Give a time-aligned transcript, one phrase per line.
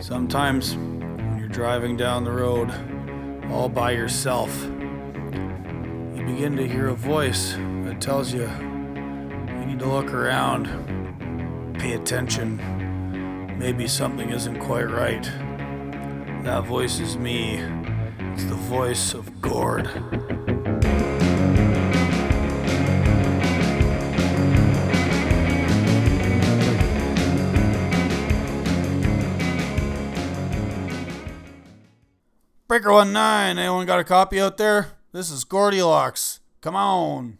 [0.00, 2.70] Sometimes when you're driving down the road
[3.50, 9.88] all by yourself, you begin to hear a voice that tells you you need to
[9.88, 10.66] look around,
[11.78, 12.58] pay attention.
[13.58, 15.24] Maybe something isn't quite right.
[16.44, 17.56] That voice is me.
[18.34, 19.88] It's the voice of Gord.
[32.86, 33.58] Breaker one nine.
[33.58, 34.92] Anyone got a copy out there?
[35.10, 36.38] This is Gordylocks.
[36.60, 37.38] Come on.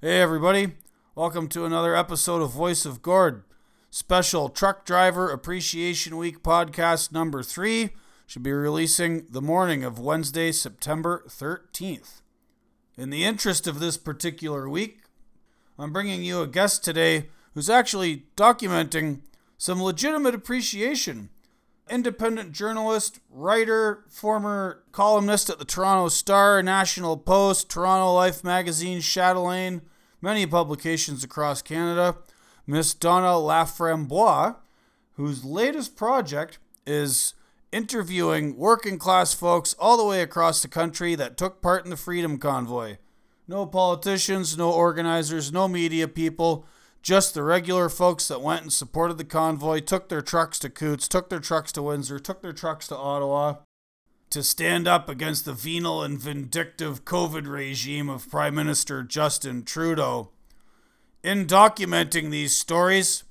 [0.00, 0.74] Hey everybody.
[1.16, 3.42] Welcome to another episode of Voice of Gord.
[3.90, 7.90] Special Truck Driver Appreciation Week podcast number three
[8.28, 12.20] should be releasing the morning of Wednesday, September 13th.
[12.96, 15.00] In the interest of this particular week,
[15.80, 19.22] I'm bringing you a guest today who's actually documenting
[19.58, 21.30] some legitimate appreciation
[21.90, 29.82] independent journalist, writer, former columnist at the Toronto Star, National Post, Toronto Life magazine, Chatelaine,
[30.22, 32.16] many publications across Canada,
[32.66, 34.56] Miss Donna Laframboise,
[35.14, 37.34] whose latest project is
[37.72, 41.96] interviewing working class folks all the way across the country that took part in the
[41.96, 42.96] Freedom Convoy.
[43.46, 46.64] No politicians, no organizers, no media people,
[47.02, 51.08] just the regular folks that went and supported the convoy, took their trucks to Coutts,
[51.08, 53.56] took their trucks to Windsor, took their trucks to Ottawa
[54.30, 60.30] to stand up against the venal and vindictive COVID regime of Prime Minister Justin Trudeau.
[61.24, 63.24] In documenting these stories,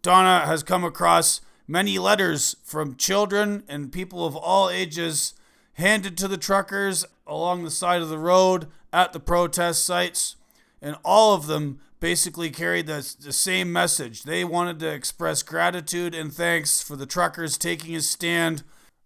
[0.00, 5.34] Donna has come across many letters from children and people of all ages
[5.74, 10.36] handed to the truckers along the side of the road at the protest sites,
[10.80, 14.22] and all of them basically carried the, the same message.
[14.22, 18.62] They wanted to express gratitude and thanks for the truckers taking a stand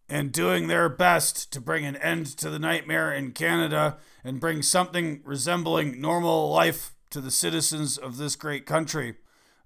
[0.07, 4.61] and doing their best to bring an end to the nightmare in Canada and bring
[4.61, 9.15] something resembling normal life to the citizens of this great country.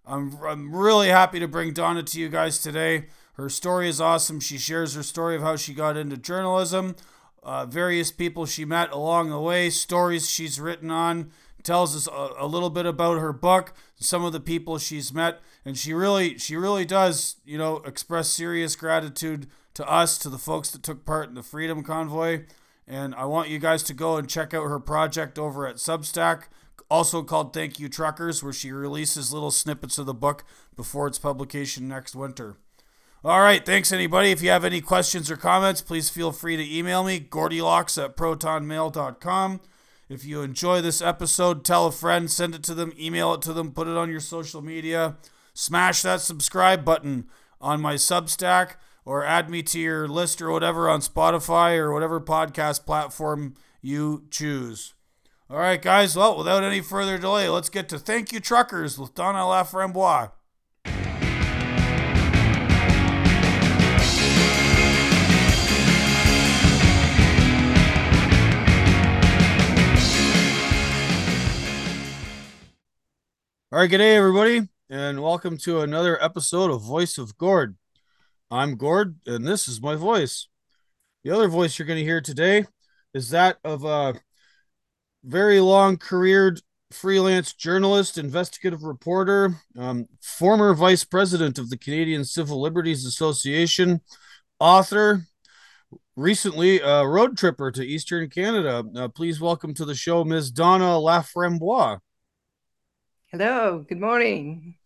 [0.06, 3.06] I'm, I'm really happy to bring Donna to you guys today.
[3.32, 4.38] Her story is awesome.
[4.38, 6.94] She shares her story of how she got into journalism,
[7.42, 11.32] uh, various people she met along the way, stories she's written on,
[11.64, 15.40] tells us a, a, little bit about her book, some of the people she's met,
[15.64, 20.38] and she really, she really does, you know, express serious gratitude to us, to the
[20.38, 22.44] folks that took part in the Freedom Convoy.
[22.86, 26.44] And I want you guys to go and check out her project over at Substack,
[26.90, 30.44] also called Thank You Truckers, where she releases little snippets of the book
[30.76, 32.58] before its publication next winter.
[33.24, 34.32] All right, thanks anybody.
[34.32, 38.18] If you have any questions or comments, please feel free to email me, gordylocks at
[38.18, 39.60] protonmail.com.
[40.14, 43.52] If you enjoy this episode, tell a friend, send it to them, email it to
[43.52, 45.16] them, put it on your social media.
[45.54, 47.26] Smash that subscribe button
[47.60, 52.20] on my Substack or add me to your list or whatever on Spotify or whatever
[52.20, 54.94] podcast platform you choose.
[55.50, 56.14] All right, guys.
[56.14, 60.30] Well, without any further delay, let's get to Thank You Truckers with Donna Laframboise.
[73.74, 77.76] All right, good day, everybody, and welcome to another episode of Voice of Gord.
[78.48, 80.46] I'm Gord, and this is my voice.
[81.24, 82.66] The other voice you're going to hear today
[83.14, 84.14] is that of a
[85.24, 86.60] very long careered
[86.92, 94.00] freelance journalist, investigative reporter, um, former vice president of the Canadian Civil Liberties Association,
[94.60, 95.22] author,
[96.14, 98.84] recently a road tripper to Eastern Canada.
[98.94, 100.52] Uh, please welcome to the show Ms.
[100.52, 101.98] Donna Laframboise.
[103.36, 104.76] Hello, good morning.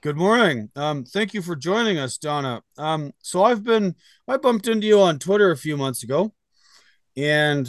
[0.00, 0.70] Good morning.
[0.76, 2.62] Um, thank you for joining us, Donna.
[2.78, 3.94] Um, so I've been
[4.26, 6.32] I bumped into you on Twitter a few months ago,
[7.18, 7.68] and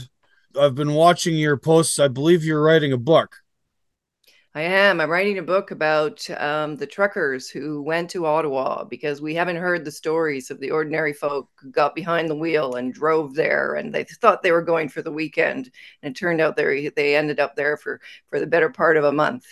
[0.57, 1.99] I've been watching your posts.
[1.99, 3.35] I believe you're writing a book.
[4.55, 4.99] I am.
[4.99, 9.57] I'm writing a book about um, the truckers who went to Ottawa because we haven't
[9.57, 13.75] heard the stories of the ordinary folk who got behind the wheel and drove there,
[13.75, 15.69] and they thought they were going for the weekend,
[16.01, 19.03] and it turned out they they ended up there for for the better part of
[19.03, 19.45] a month.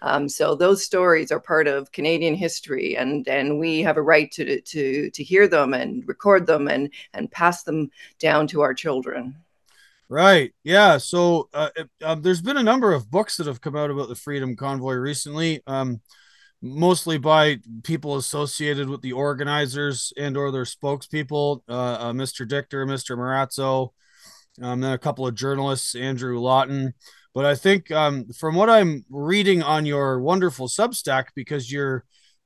[0.00, 4.30] Um, so those stories are part of Canadian history, and and we have a right
[4.32, 7.90] to to to hear them and record them and and pass them
[8.20, 9.34] down to our children.
[10.12, 10.52] Right.
[10.62, 10.98] Yeah.
[10.98, 11.70] So uh,
[12.04, 14.92] uh, there's been a number of books that have come out about the Freedom Convoy
[14.92, 16.02] recently, um,
[16.60, 22.46] mostly by people associated with the organizers and or their spokespeople, uh, uh Mr.
[22.46, 23.16] Dichter, Mr.
[23.16, 23.92] Marazzo,
[24.60, 26.92] um, then a couple of journalists, Andrew Lawton.
[27.34, 32.04] But I think um, from what I'm reading on your wonderful Substack, because you're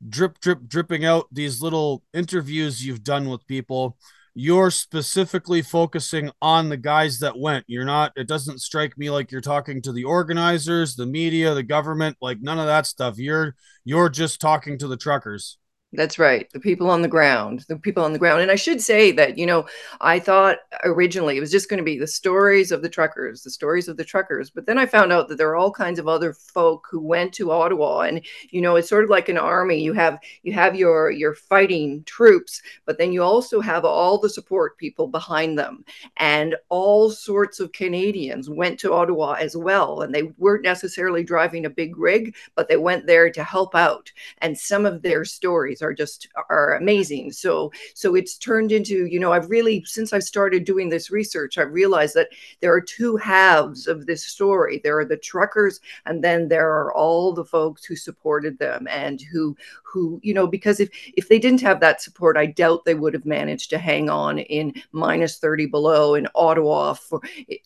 [0.09, 3.97] drip, drip, dripping out these little interviews you've done with people,
[4.39, 7.65] you're specifically focusing on the guys that went.
[7.69, 11.63] You're not, it doesn't strike me like you're talking to the organizers, the media, the
[11.63, 13.17] government, like none of that stuff.
[13.17, 13.55] You're,
[13.87, 15.57] you're just talking to the truckers.
[15.97, 16.51] That's right.
[16.53, 18.43] The people on the ground, the people on the ground.
[18.43, 19.67] And I should say that, you know,
[20.03, 23.51] I thought originally it was just going to be the stories of the truckers, the
[23.51, 24.51] stories of the truckers.
[24.51, 27.33] But then I found out that there are all kinds of other folk who went
[27.35, 28.21] to Ottawa and,
[28.51, 29.83] you know, it's sort of like an army.
[29.83, 34.29] You have you have your your fighting troops, but then you also have all the
[34.29, 35.83] support people behind them.
[36.19, 40.03] And all sorts of Canadians went to Ottawa as well.
[40.03, 44.13] And they weren't necessarily driving a big rig, but they went there to help out.
[44.39, 47.33] And some of their stories are just are amazing.
[47.33, 51.59] So so it's turned into, you know, I've really since I've started doing this research,
[51.59, 52.29] I've realized that
[52.61, 54.81] there are two halves of this story.
[54.83, 59.21] There are the truckers and then there are all the folks who supported them and
[59.33, 62.95] who who, you know, because if if they didn't have that support, I doubt they
[62.95, 67.21] would have managed to hang on in minus 30 below in Ottawa for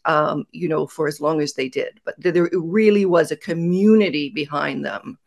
[0.05, 2.01] um, you know, for as long as they did.
[2.05, 5.19] But there really was a community behind them.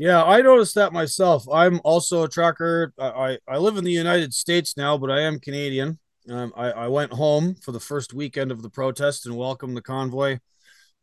[0.00, 1.44] Yeah, I noticed that myself.
[1.52, 2.94] I'm also a trucker.
[2.98, 5.98] I, I, live in the United States now, but I am Canadian.
[6.26, 9.82] Um, I, I went home for the first weekend of the protest and welcomed the
[9.82, 10.38] convoy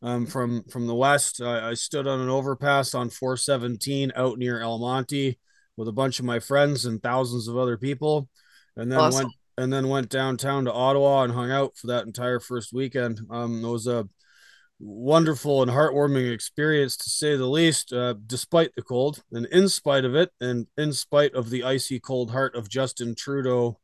[0.02, 1.40] um, from from the west.
[1.40, 5.38] I, I stood on an overpass on 417 out near Almonte
[5.76, 8.28] with a bunch of my friends and thousands of other people,
[8.76, 9.26] and then awesome.
[9.26, 13.20] went and then went downtown to Ottawa and hung out for that entire first weekend.
[13.30, 14.08] Um, it was a
[14.80, 20.04] wonderful and heartwarming experience to say the least, uh, despite the cold and in spite
[20.04, 23.78] of it, and in spite of the icy cold heart of Justin Trudeau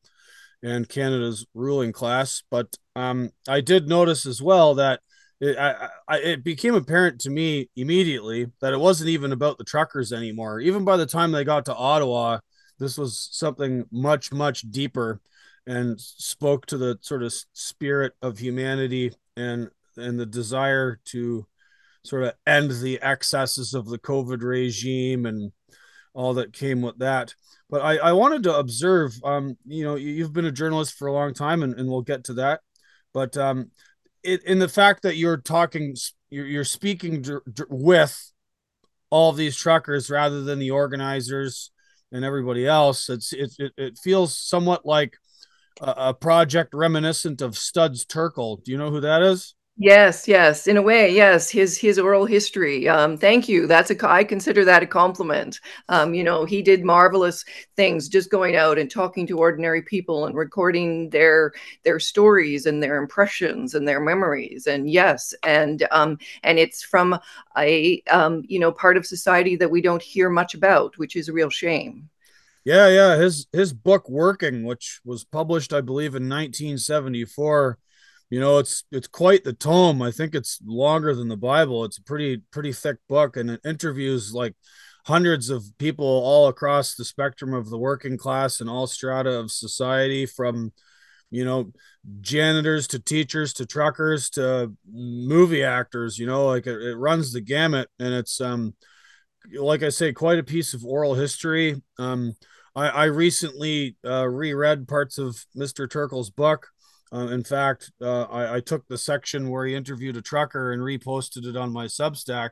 [0.62, 2.43] and Canada's ruling class.
[2.50, 5.00] But um, I did notice as well that
[5.41, 9.64] it, I, I, it became apparent to me immediately that it wasn't even about the
[9.64, 10.61] truckers anymore.
[10.61, 12.38] Even by the time they got to Ottawa,
[12.79, 15.20] this was something much, much deeper
[15.67, 21.46] and spoke to the sort of spirit of humanity and and the desire to
[22.05, 25.52] sort of end the excesses of the COVID regime and
[26.12, 27.35] all that came with that.
[27.70, 31.12] But I, I wanted to observe, um, you know, you've been a journalist for a
[31.12, 32.61] long time, and, and we'll get to that.
[33.12, 33.70] But um,
[34.23, 35.96] it, in the fact that you're talking,
[36.31, 37.25] you're, you're speaking
[37.69, 38.32] with
[39.11, 41.70] all these truckers rather than the organizers
[42.12, 45.17] and everybody else, it's it, it, it feels somewhat like
[45.81, 48.62] a, a project reminiscent of Studs Terkel.
[48.62, 49.55] Do you know who that is?
[49.76, 51.50] Yes, yes, in a way, yes.
[51.50, 52.88] His his oral history.
[52.88, 53.67] Um, thank you.
[53.67, 55.59] That's a I consider that a compliment.
[55.88, 57.44] Um, you know, he did marvelous
[57.75, 62.81] things, just going out and talking to ordinary people and recording their their stories and
[62.81, 64.69] their impressions and their memories.
[64.69, 67.19] And yes, and um, and it's from
[67.59, 71.29] a um, you know part of society that we don't hear much about, which is
[71.29, 72.09] a real shame.
[72.65, 73.17] Yeah, yeah.
[73.17, 77.79] His his book Working, which was published, I believe, in 1974
[78.31, 80.03] you know it's it's quite the tome.
[80.03, 81.85] I think it's longer than the bible.
[81.85, 84.55] It's a pretty pretty thick book and it interviews like
[85.06, 89.50] hundreds of people all across the spectrum of the working class and all strata of
[89.50, 90.73] society from
[91.31, 91.73] you know
[92.21, 97.41] janitors to teachers to truckers to movie actors you know like it, it runs the
[97.41, 98.75] gamut and it's um
[99.59, 101.82] like i say quite a piece of oral history.
[101.98, 102.34] Um
[102.77, 106.69] i i recently uh reread parts of mr terkel's book
[107.13, 110.82] uh, in fact, uh, I, I, took the section where he interviewed a trucker and
[110.82, 112.51] reposted it on my Substack.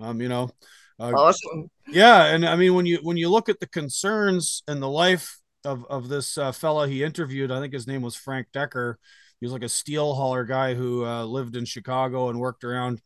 [0.00, 0.50] Um, you know,
[0.98, 1.70] uh, awesome.
[1.88, 5.38] Yeah, and I mean when you when you look at the concerns and the life
[5.64, 8.98] of of this uh, fella he interviewed, I think his name was Frank Decker.
[9.40, 13.00] He was like a steel hauler guy who uh, lived in Chicago and worked around,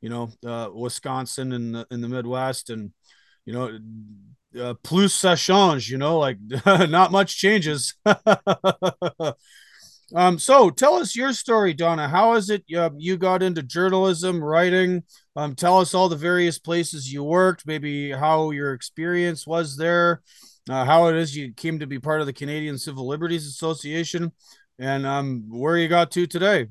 [0.00, 2.92] you know, uh, Wisconsin and in, in the Midwest, and
[3.44, 3.78] you know,
[4.60, 7.94] uh, plus ça change, you know, like not much changes.
[10.14, 12.08] Um, so tell us your story, Donna.
[12.08, 15.02] How is it uh, you got into journalism, writing?
[15.36, 20.22] Um, tell us all the various places you worked, maybe how your experience was there,
[20.68, 24.32] uh, how it is you came to be part of the Canadian Civil Liberties Association,
[24.78, 26.66] and um, where you got to today.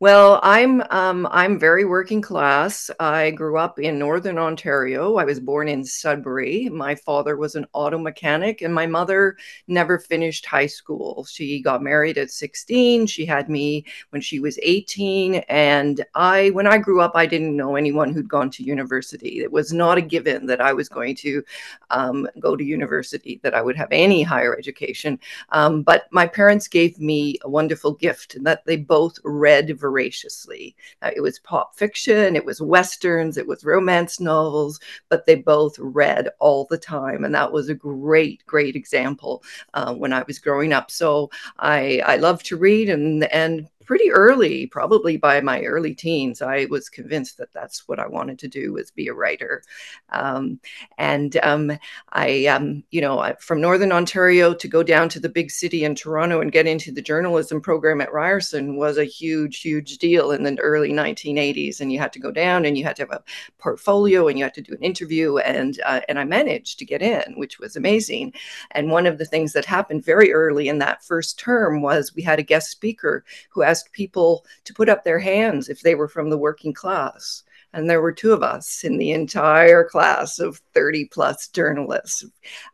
[0.00, 2.90] Well, I'm um, I'm very working class.
[2.98, 5.16] I grew up in northern Ontario.
[5.16, 6.70] I was born in Sudbury.
[6.70, 9.36] My father was an auto mechanic, and my mother
[9.68, 11.26] never finished high school.
[11.26, 13.08] She got married at 16.
[13.08, 17.54] She had me when she was 18, and I, when I grew up, I didn't
[17.54, 19.40] know anyone who'd gone to university.
[19.40, 21.44] It was not a given that I was going to
[21.90, 25.18] um, go to university, that I would have any higher education.
[25.50, 30.76] Um, but my parents gave me a wonderful gift, and that they both read voraciously.
[31.02, 34.78] It was pop fiction, it was westerns, it was romance novels,
[35.08, 39.42] but they both read all the time, and that was a great, great example
[39.74, 40.90] uh, when I was growing up.
[40.90, 46.42] So I I love to read, and and pretty early, probably by my early teens,
[46.42, 49.62] I was convinced that that's what I wanted to do was be a writer.
[50.10, 50.60] Um,
[50.98, 51.72] and um,
[52.12, 55.94] I, um, you know, from Northern Ontario to go down to the big city in
[55.94, 60.42] Toronto and get into the journalism program at Ryerson was a huge, huge deal in
[60.42, 61.80] the early 1980s.
[61.80, 63.22] And you had to go down and you had to have a
[63.58, 65.38] portfolio and you had to do an interview.
[65.38, 68.34] And uh, and I managed to get in, which was amazing.
[68.72, 72.22] And one of the things that happened very early in that first term was we
[72.22, 75.94] had a guest speaker who asked asked people to put up their hands if they
[75.94, 77.42] were from the working class.
[77.72, 82.24] And there were two of us in the entire class of 30 plus journalists.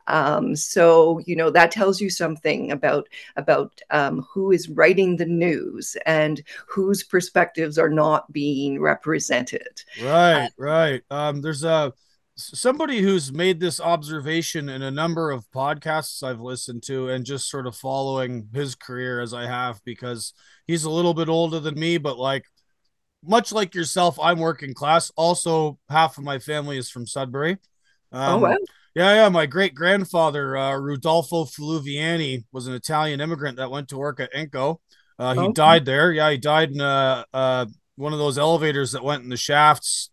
[0.07, 5.27] Um, so, you know, that tells you something about, about um, who is writing the
[5.27, 9.83] news and whose perspectives are not being represented.
[10.01, 11.03] Right, uh, right.
[11.11, 11.93] Um, there's a,
[12.37, 17.49] somebody who's made this observation in a number of podcasts I've listened to and just
[17.49, 20.33] sort of following his career as I have because
[20.67, 22.45] he's a little bit older than me, but like
[23.23, 25.11] much like yourself, I'm working class.
[25.17, 27.57] Also, half of my family is from Sudbury.
[28.11, 28.57] Oh, um, oh, wow.
[28.93, 29.29] Yeah, yeah.
[29.29, 34.33] My great grandfather, uh, Rudolfo Fluviani, was an Italian immigrant that went to work at
[34.33, 34.77] Inco.
[35.19, 35.53] Uh, he okay.
[35.53, 36.11] died there.
[36.11, 37.65] Yeah, he died in uh, uh,
[37.95, 40.11] one of those elevators that went in the shafts.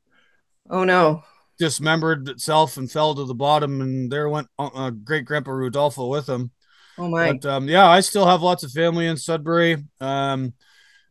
[0.70, 1.22] Oh, no
[1.58, 6.06] dismembered itself and fell to the bottom, and there went uh, uh great grandpa Rudolfo
[6.06, 6.50] with him.
[6.98, 7.32] Oh my!
[7.32, 9.84] But um, yeah, I still have lots of family in Sudbury.
[10.00, 10.54] Um,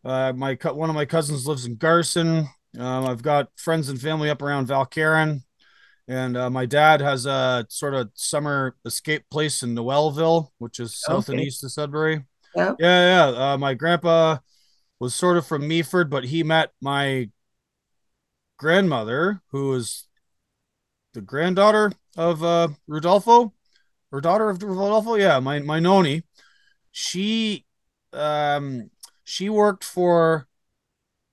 [0.05, 2.47] uh, my one of my cousins lives in Garson.
[2.77, 5.43] Um, I've got friends and family up around Val Caron,
[6.07, 10.99] and uh, my dad has a sort of summer escape place in Noelville, which is
[10.99, 11.37] south okay.
[11.37, 12.23] and east of Sudbury.
[12.55, 13.53] Yeah, yeah, yeah.
[13.53, 14.37] Uh, my grandpa
[14.99, 17.29] was sort of from Meaford, but he met my
[18.57, 20.07] grandmother, who was
[21.13, 23.53] the granddaughter of uh, Rudolfo,
[24.11, 25.15] or daughter of Rudolfo.
[25.15, 26.23] Yeah, my my noni.
[26.91, 27.65] She
[28.11, 28.91] um
[29.23, 30.47] she worked for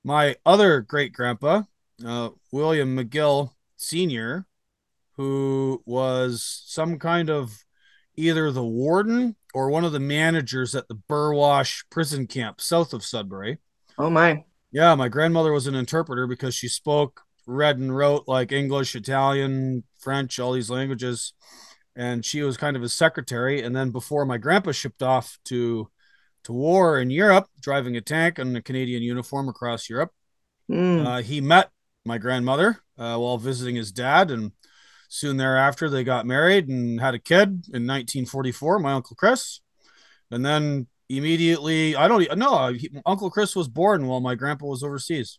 [0.03, 1.63] my other great grandpa,
[2.05, 4.47] uh, William McGill Senior,
[5.17, 7.65] who was some kind of
[8.17, 13.05] either the warden or one of the managers at the Burwash prison camp south of
[13.05, 13.59] Sudbury.
[13.99, 14.45] Oh my.
[14.73, 19.85] Yeah, my grandmother was an interpreter because she spoke read and wrote like English, Italian,
[19.99, 21.33] French, all these languages.
[21.97, 23.63] And she was kind of his secretary.
[23.63, 25.91] And then before my grandpa shipped off to
[26.45, 30.11] to war in Europe, driving a tank in a Canadian uniform across Europe,
[30.71, 31.05] mm.
[31.05, 31.71] uh, he met
[32.07, 34.31] my grandmother uh, while visiting his dad.
[34.31, 34.53] And
[35.09, 39.61] soon thereafter, they got married and had a kid in 1944, my Uncle Chris.
[40.31, 42.73] And then immediately, I don't know,
[43.05, 45.39] Uncle Chris was born while my grandpa was overseas.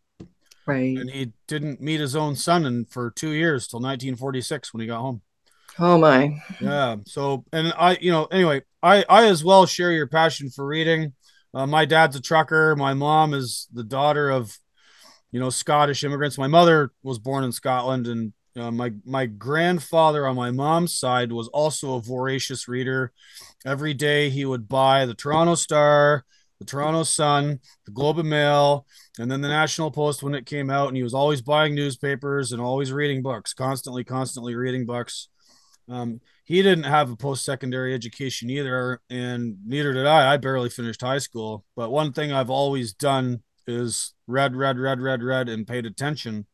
[0.65, 0.98] Right.
[0.98, 4.88] And he didn't meet his own son and for two years till 1946 when he
[4.88, 5.22] got home.
[5.80, 6.41] Oh my.
[6.60, 6.98] Yeah.
[7.06, 11.13] So, and I, you know, anyway, I, I as well share your passion for reading.
[11.53, 12.75] Uh, my dad's a trucker.
[12.75, 14.58] My mom is the daughter of,
[15.32, 16.38] you know, Scottish immigrants.
[16.38, 21.32] My mother was born in Scotland, and uh, my my grandfather on my mom's side
[21.32, 23.12] was also a voracious reader.
[23.65, 26.25] Every day he would buy the Toronto Star,
[26.62, 28.86] the Toronto Sun, the Globe and Mail,
[29.18, 30.89] and then the National Post when it came out.
[30.89, 35.30] And he was always buying newspapers and always reading books, constantly, constantly reading books.
[35.89, 40.34] Um, he didn't have a post secondary education either, and neither did I.
[40.34, 41.65] I barely finished high school.
[41.75, 46.46] But one thing I've always done is read, read, read, read, read, and paid attention.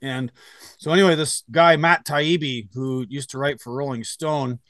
[0.00, 0.32] And
[0.78, 4.60] so, anyway, this guy, Matt Taibbi, who used to write for Rolling Stone,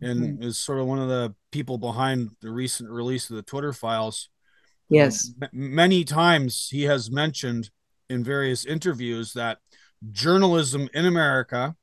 [0.00, 0.42] and mm-hmm.
[0.44, 4.28] is sort of one of the people behind the recent release of the Twitter files.
[4.88, 5.32] Yes.
[5.42, 7.70] Um, many times he has mentioned
[8.08, 9.58] in various interviews that
[10.10, 11.76] journalism in America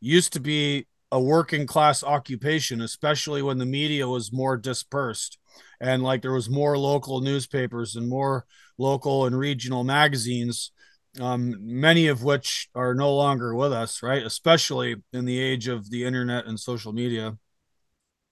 [0.00, 5.38] used to be a working class occupation, especially when the media was more dispersed
[5.80, 8.46] and like there was more local newspapers and more
[8.78, 10.72] local and regional magazines
[11.20, 14.24] um, many of which are no longer with us, right?
[14.24, 17.36] Especially in the age of the internet and social media.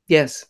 [0.09, 0.47] Yes.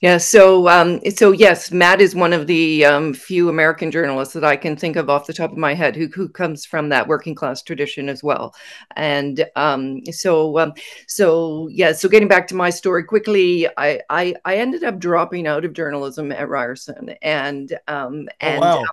[0.00, 4.44] Yeah, so um, so yes, Matt is one of the um, few American journalists that
[4.44, 7.08] I can think of off the top of my head who who comes from that
[7.08, 8.54] working class tradition as well,
[8.96, 10.74] and um, so um,
[11.06, 15.46] so yeah, so getting back to my story quickly, I, I I ended up dropping
[15.46, 18.64] out of journalism at Ryerson, and um, oh, and.
[18.64, 18.84] Oh, wow.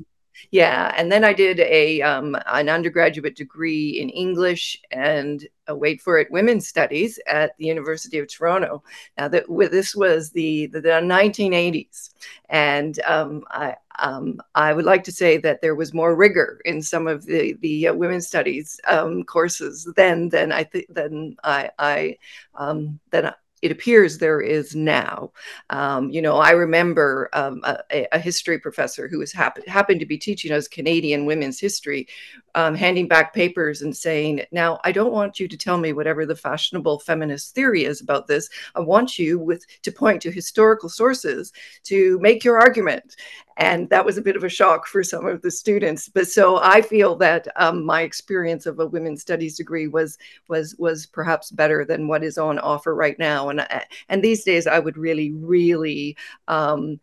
[0.49, 6.01] Yeah, and then I did a um, an undergraduate degree in English and uh, wait
[6.01, 8.83] for it, women's studies at the University of Toronto.
[9.17, 12.13] Now that this was the the, the 1980s,
[12.49, 16.81] and um, I um, I would like to say that there was more rigor in
[16.81, 21.69] some of the the uh, women's studies um, courses than than I think than I
[21.77, 22.17] I
[22.55, 25.31] um, than it appears there is now.
[25.69, 30.05] Um, you know, I remember um, a, a, history professor who was happen, happened to
[30.05, 32.07] be teaching us Canadian women's history,
[32.55, 36.25] um, handing back papers and saying, "Now, I don't want you to tell me whatever
[36.25, 38.49] the fashionable feminist theory is about this.
[38.75, 41.53] I want you with to point to historical sources
[41.83, 43.15] to make your argument."
[43.57, 46.57] and that was a bit of a shock for some of the students but so
[46.61, 51.51] i feel that um, my experience of a women's studies degree was was was perhaps
[51.51, 55.31] better than what is on offer right now and and these days i would really
[55.31, 56.15] really
[56.47, 56.99] um,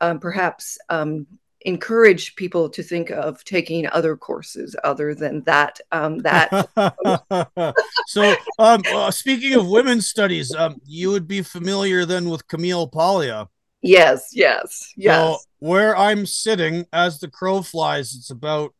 [0.00, 1.26] um, perhaps um,
[1.62, 6.48] encourage people to think of taking other courses other than that um, that
[8.06, 12.86] so um, uh, speaking of women's studies um, you would be familiar then with camille
[12.86, 13.48] paglia
[13.82, 15.16] Yes, yes, yes.
[15.16, 18.74] So where I'm sitting as the crow flies, it's about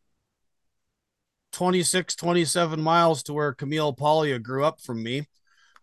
[1.53, 5.27] 26, 27 miles to where Camille Paglia grew up from me.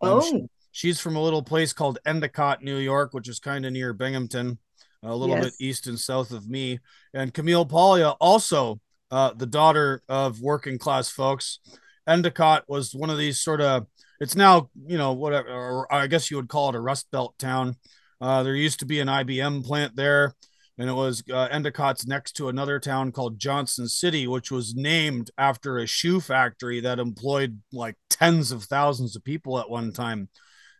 [0.01, 0.21] Oh.
[0.21, 3.93] She, she's from a little place called Endicott, New York, which is kind of near
[3.93, 4.59] Binghamton,
[5.03, 5.47] a little yes.
[5.47, 6.79] bit east and south of me.
[7.13, 8.81] And Camille Paglia, also
[9.11, 11.59] uh, the daughter of working class folks.
[12.07, 13.89] Endicott was one of these sort of,
[14.21, 17.35] it's now, you know, whatever, or I guess you would call it a Rust Belt
[17.41, 17.75] town.
[18.21, 20.37] Uh, there used to be an IBM plant there,
[20.79, 25.33] and it was uh, Endicott's next to another town called Johnson City, which was named
[25.39, 30.29] after a shoe factory that employed like tens of thousands of people at one time.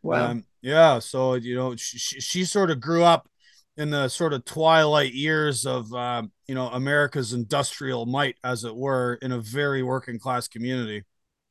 [0.03, 0.31] Wow.
[0.31, 0.99] Um, yeah.
[0.99, 3.29] So, you know, she, she sort of grew up
[3.77, 8.75] in the sort of twilight years of, uh, you know, America's industrial might, as it
[8.75, 11.05] were, in a very working class community.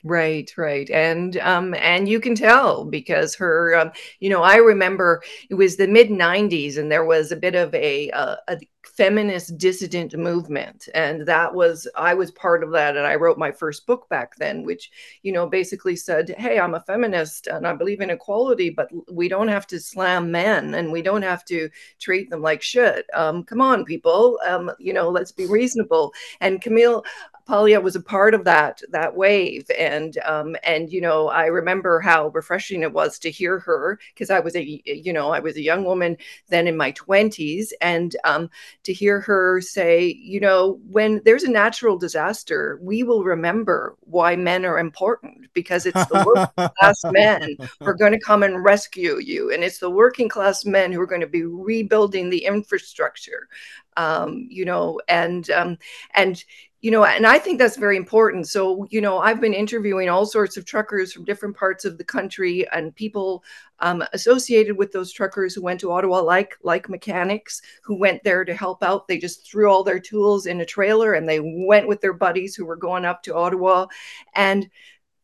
[0.10, 0.88] Right, right.
[0.92, 5.76] And um and you can tell because her um you know, I remember it was
[5.78, 10.88] the mid 90s and there was a bit of a uh, a feminist dissident movement
[10.94, 14.36] and that was I was part of that and I wrote my first book back
[14.38, 14.92] then which
[15.24, 19.28] you know basically said, "Hey, I'm a feminist and I believe in equality, but we
[19.28, 23.08] don't have to slam men and we don't have to treat them like shit.
[23.16, 24.40] Um come on people.
[24.46, 27.04] Um you know, let's be reasonable." And Camille
[27.48, 32.02] Paglia was a part of that that wave, and um, and you know I remember
[32.02, 35.56] how refreshing it was to hear her because I was a you know I was
[35.56, 36.18] a young woman
[36.50, 38.50] then in my twenties, and um,
[38.84, 44.36] to hear her say, you know, when there's a natural disaster, we will remember why
[44.36, 48.62] men are important because it's the working class men who are going to come and
[48.62, 52.44] rescue you, and it's the working class men who are going to be rebuilding the
[52.44, 53.48] infrastructure.
[53.96, 55.80] Um, you know, and um,
[56.14, 56.44] and
[56.88, 58.48] you know, and I think that's very important.
[58.48, 62.06] So, you know, I've been interviewing all sorts of truckers from different parts of the
[62.06, 63.44] country and people
[63.80, 68.46] um, associated with those truckers who went to Ottawa, like like mechanics who went there
[68.46, 69.06] to help out.
[69.06, 72.56] They just threw all their tools in a trailer and they went with their buddies
[72.56, 73.88] who were going up to Ottawa,
[74.34, 74.70] and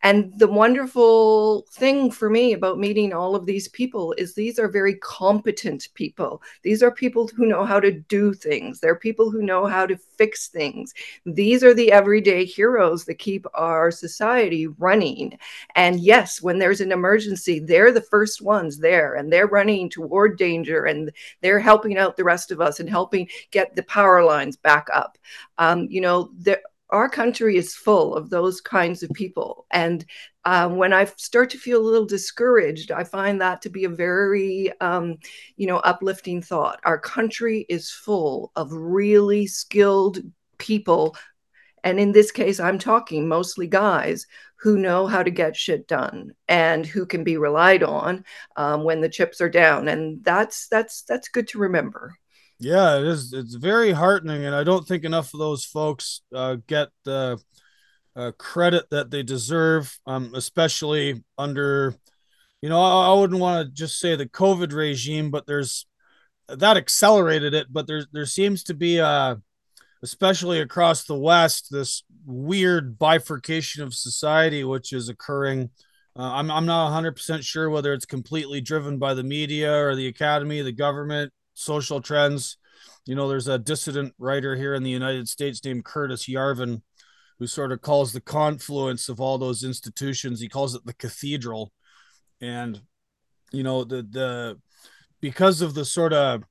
[0.03, 4.67] and the wonderful thing for me about meeting all of these people is these are
[4.67, 6.41] very competent people.
[6.61, 8.81] These are people who know how to do things.
[8.81, 10.93] They're people who know how to fix things.
[11.25, 15.39] These are the everyday heroes that keep our society running.
[15.75, 20.37] And yes, when there's an emergency, they're the first ones there and they're running toward
[20.37, 24.57] danger and they're helping out the rest of us and helping get the power lines
[24.57, 25.17] back up.
[25.57, 26.29] Um, you know,
[26.93, 29.65] our country is full of those kinds of people.
[29.71, 30.05] And
[30.45, 33.89] um, when I start to feel a little discouraged, I find that to be a
[33.89, 35.17] very, um,
[35.57, 36.79] you know, uplifting thought.
[36.85, 40.19] Our country is full of really skilled
[40.59, 41.17] people.
[41.83, 44.27] And in this case, I'm talking mostly guys
[44.57, 48.23] who know how to get shit done and who can be relied on
[48.55, 49.87] um, when the chips are down.
[49.87, 52.15] And that's that's that's good to remember.
[52.63, 53.33] Yeah, it is.
[53.33, 57.37] It's very heartening, and I don't think enough of those folks uh, get the
[58.15, 61.93] uh, credit that they deserve, um, especially under,
[62.61, 65.85] you know, I, I wouldn't want to just say the COVID regime, but there's
[66.47, 67.67] that accelerated it.
[67.69, 69.35] But there there seems to be, uh,
[70.01, 75.69] especially across the West, this weird bifurcation of society which is occurring.
[76.17, 79.97] Uh, I'm I'm not 100 percent sure whether it's completely driven by the media or
[79.97, 82.57] the academy, the government social trends.
[83.05, 86.81] You know, there's a dissident writer here in the United States named Curtis Yarvin
[87.39, 91.71] who sort of calls the confluence of all those institutions, he calls it the cathedral.
[92.39, 92.79] And,
[93.51, 94.59] you know, the, the,
[95.19, 96.43] because of the sort of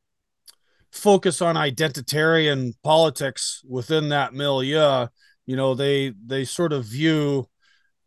[0.93, 5.07] focus on identitarian politics within that milieu.
[5.47, 7.49] You know, they they sort of view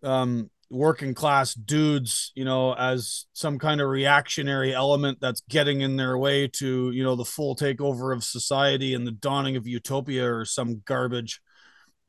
[0.03, 5.95] um, working class dudes, you know, as some kind of reactionary element that's getting in
[5.95, 10.31] their way to, you know, the full takeover of society and the dawning of utopia
[10.31, 11.41] or some garbage.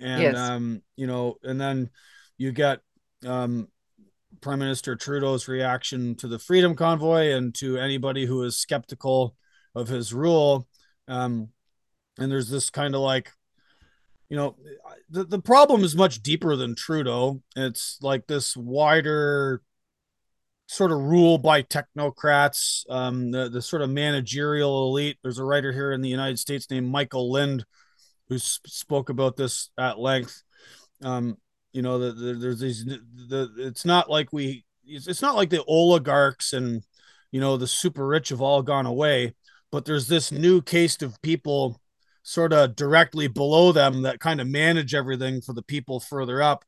[0.01, 0.37] And yes.
[0.37, 1.91] um, you know, and then
[2.39, 2.81] you get
[3.27, 3.69] um
[4.41, 9.35] Prime Minister Trudeau's reaction to the Freedom Convoy and to anybody who is skeptical
[9.75, 10.69] of his rule.
[11.09, 11.49] Um,
[12.19, 13.31] and there's this kind of like
[14.29, 14.57] you know
[15.11, 17.43] the, the problem is much deeper than trudeau.
[17.55, 19.63] It's like this wider
[20.69, 25.19] sort of rule by technocrats um, the, the sort of managerial elite.
[25.23, 27.65] There's a writer here in the united states named michael lind
[28.29, 30.43] who sp- spoke about this at length.
[31.03, 31.37] Um,
[31.73, 35.63] you know the, the, there's these the it's not like we it's not like the
[35.65, 36.83] oligarchs and
[37.33, 39.35] you know the super rich have all gone away
[39.71, 41.79] but there's this new caste of people
[42.27, 46.65] sort of directly below them that kind of manage everything for the people further up.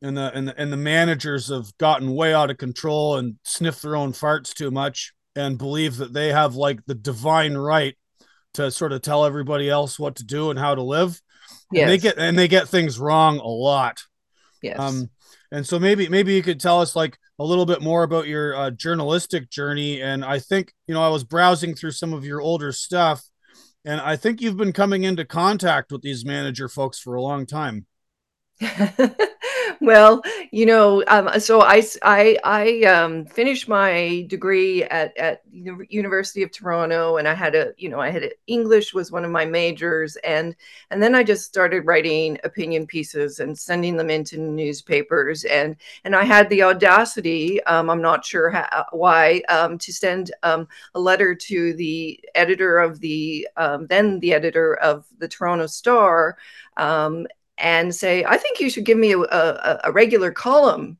[0.00, 3.82] And the and the, and the managers have gotten way out of control and sniff
[3.82, 7.96] their own farts too much and believe that they have like the divine right
[8.54, 11.20] to sort of tell everybody else what to do and how to live.
[11.70, 11.82] Yes.
[11.82, 14.02] and they get and they get things wrong a lot.
[14.62, 14.78] Yes.
[14.78, 15.10] Um
[15.52, 18.56] and so maybe maybe you could tell us like a little bit more about your
[18.56, 20.00] uh, journalistic journey.
[20.00, 23.22] And i think you know i was browsing through some of your older stuff
[23.84, 27.46] and I think you've been coming into contact with these manager folks for a long
[27.46, 27.86] time.
[29.80, 36.42] well, you know, um, so I, I, I um, finished my degree at, at University
[36.42, 39.30] of Toronto, and I had a, you know, I had a, English was one of
[39.32, 40.54] my majors, and
[40.90, 46.14] and then I just started writing opinion pieces and sending them into newspapers, and and
[46.14, 51.00] I had the audacity, um, I'm not sure how, why, um, to send um, a
[51.00, 56.38] letter to the editor of the um, then the editor of the Toronto Star.
[57.58, 60.98] And say, I think you should give me a, a, a regular column.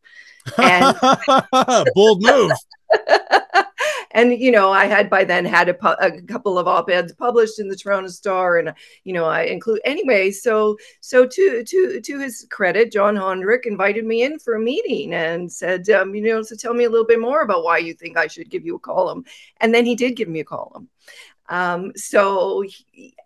[0.59, 0.97] And
[1.95, 2.53] bold move.
[4.15, 7.69] and you know, I had by then had a, a, couple of op-eds published in
[7.69, 10.31] the Toronto Star, and you know, I include anyway.
[10.31, 15.13] So, so to to to his credit, John Honderich invited me in for a meeting
[15.13, 17.95] and said, um, you know, so tell me a little bit more about why you
[17.95, 19.25] think I should give you a column.
[19.61, 20.89] And then he did give me a column.
[21.51, 22.65] Um, so,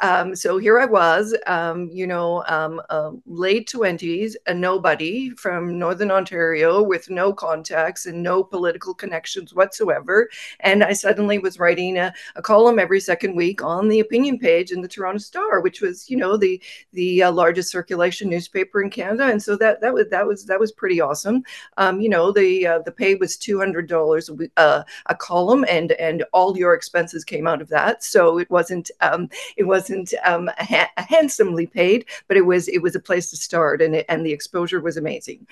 [0.00, 5.78] um, so here I was, um, you know, um, uh, late twenties, a nobody from
[5.78, 10.28] Northern Ontario with no contacts and no political connections whatsoever,
[10.60, 14.72] and I suddenly was writing a, a, column every second week on the opinion page
[14.72, 16.60] in the Toronto Star, which was, you know, the
[16.94, 20.58] the uh, largest circulation newspaper in Canada, and so that that was that was that
[20.58, 21.44] was pretty awesome.
[21.76, 25.92] Um, you know, the uh, the pay was two hundred dollars uh, a column, and
[25.92, 30.50] and all your expenses came out of that so it wasn't um, it wasn't um,
[30.58, 34.24] ha- handsomely paid, but it was it was a place to start, and it, and
[34.24, 35.46] the exposure was amazing,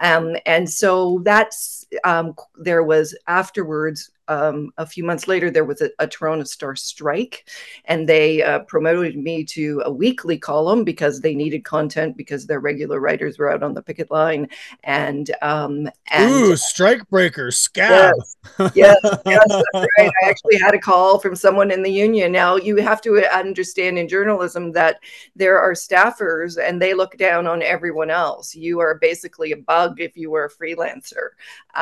[0.00, 5.80] um, and so that's um, there was afterwards um, a few months later, there was
[5.80, 7.48] a, a Toronto Star strike,
[7.86, 12.60] and they uh, promoted me to a weekly column because they needed content because their
[12.60, 14.48] regular writers were out on the picket line.
[14.84, 18.14] And um, and ooh, strike breakers, scab.
[18.58, 20.10] Yes, yes, yes right.
[20.22, 22.32] I actually had a call from someone in the union.
[22.32, 25.00] Now you have to understand in journalism that
[25.34, 28.54] there are staffers, and they look down on everyone else.
[28.54, 31.30] You are basically a bug if you were a freelancer.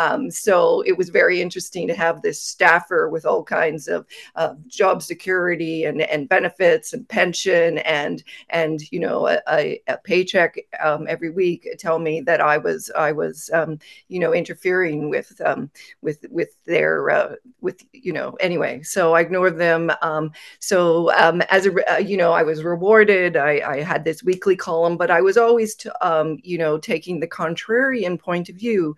[0.01, 4.55] Um, so it was very interesting to have this staffer with all kinds of uh,
[4.67, 11.07] job security and, and benefits and pension and and you know a, a paycheck um,
[11.07, 15.71] every week tell me that I was I was um, you know interfering with um,
[16.01, 19.93] with with their uh, with you know anyway so I ignored them.
[20.01, 23.37] Um, so um, as a uh, you know I was rewarded.
[23.37, 27.29] I, I had this weekly column but I was always um, you know taking the
[27.29, 28.97] contrarian point of view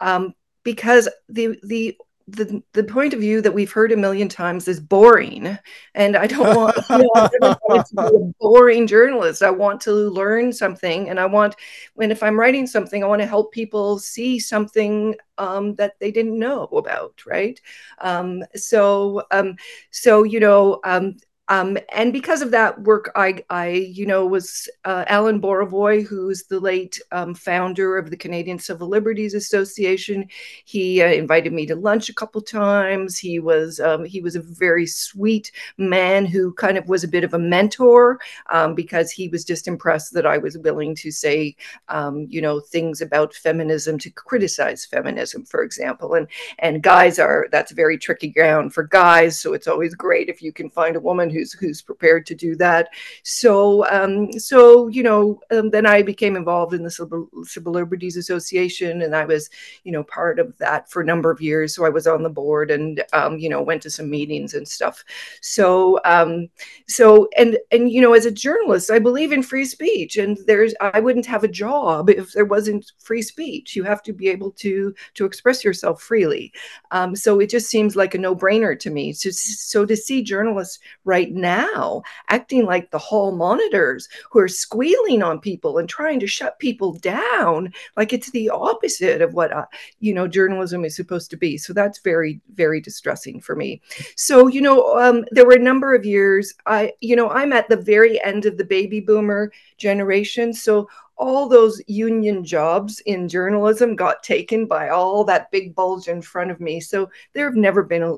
[0.00, 0.34] um,
[0.64, 1.96] because the the
[2.28, 5.58] the the point of view that we've heard a million times is boring,
[5.94, 9.42] and I don't want, you know, to be a boring journalist.
[9.42, 11.56] I want to learn something, and I want
[11.94, 16.10] when if I'm writing something, I want to help people see something um, that they
[16.10, 17.58] didn't know about, right?
[18.00, 19.56] Um, so, um,
[19.90, 20.80] so you know,
[21.48, 26.44] um, and because of that work, I, I you know, was uh, Alan Borovoy, who's
[26.44, 30.28] the late um, founder of the Canadian Civil Liberties Association.
[30.66, 33.18] He uh, invited me to lunch a couple times.
[33.18, 37.24] He was um, he was a very sweet man who kind of was a bit
[37.24, 41.56] of a mentor um, because he was just impressed that I was willing to say,
[41.88, 46.12] um, you know, things about feminism to criticize feminism, for example.
[46.12, 49.40] And and guys are that's very tricky ground for guys.
[49.40, 52.34] So it's always great if you can find a woman who who's who's prepared to
[52.34, 52.88] do that.
[53.22, 58.16] So um, so you know um, then I became involved in the Civil, Civil Liberties
[58.16, 59.50] Association, and I was
[59.84, 61.74] you know part of that for a number of years.
[61.74, 64.66] So I was on the board and um, you know went to some meetings and
[64.66, 65.04] stuff.
[65.40, 66.48] So um,
[66.86, 70.74] so and and you know as a journalist, I believe in free speech, and there's
[70.80, 73.76] I wouldn't have a job if there wasn't free speech.
[73.76, 76.52] You have to be able to to express yourself freely.
[76.90, 79.12] Um, so it just seems like a no brainer to me.
[79.12, 85.22] So, so to see journalists right now acting like the hall monitors who are squealing
[85.22, 89.66] on people and trying to shut people down, like it's the opposite of what, uh,
[90.00, 91.56] you know, journalism is supposed to be.
[91.56, 93.80] So that's very, very distressing for me.
[94.16, 97.68] So, you know, um, there were a number of years, I, you know, I'm at
[97.68, 100.52] the very end of the baby boomer generation.
[100.52, 100.88] So
[101.18, 106.50] all those union jobs in journalism got taken by all that big bulge in front
[106.50, 106.80] of me.
[106.80, 108.16] So there have never been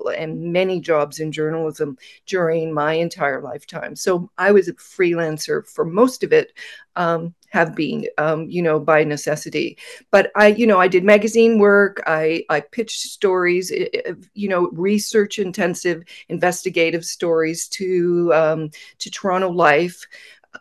[0.52, 3.96] many jobs in journalism during my entire lifetime.
[3.96, 6.52] So I was a freelancer for most of it.
[6.96, 9.76] Um, have been, um, you know, by necessity.
[10.10, 12.00] But I, you know, I did magazine work.
[12.06, 13.72] I I pitched stories,
[14.34, 20.06] you know, research intensive, investigative stories to um, to Toronto Life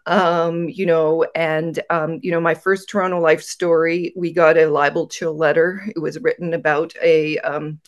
[0.06, 4.68] um, you know, and um, you know, my first Toronto Life story, we got a
[4.68, 5.84] libel chill letter.
[5.96, 7.80] It was written about a um,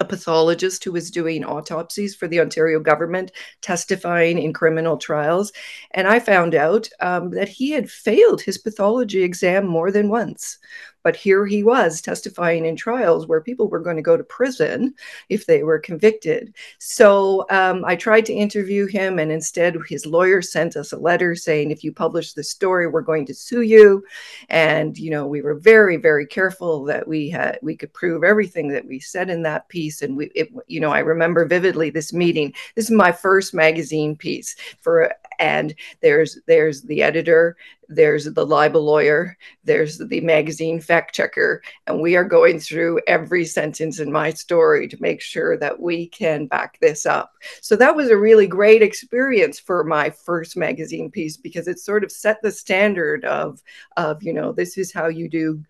[0.00, 5.52] a pathologist who was doing autopsies for the Ontario government, testifying in criminal trials.
[5.92, 10.58] And I found out um, that he had failed his pathology exam more than once.
[11.02, 14.94] But here he was testifying in trials where people were going to go to prison
[15.28, 16.54] if they were convicted.
[16.78, 21.34] So um, I tried to interview him, and instead, his lawyer sent us a letter
[21.34, 24.04] saying, if you publish this story, we're going to sue you.
[24.48, 28.68] And, you know, we were very, very careful that we had, we could prove everything
[28.68, 30.02] that we said in that piece.
[30.02, 32.52] And we, it, you know, I remember vividly this meeting.
[32.74, 37.56] This is my first magazine piece for and there's there's the editor
[37.88, 43.44] there's the libel lawyer there's the magazine fact checker and we are going through every
[43.44, 47.32] sentence in my story to make sure that we can back this up.
[47.60, 52.04] So that was a really great experience for my first magazine piece because it sort
[52.04, 53.62] of set the standard of
[53.96, 55.62] of you know this is how you do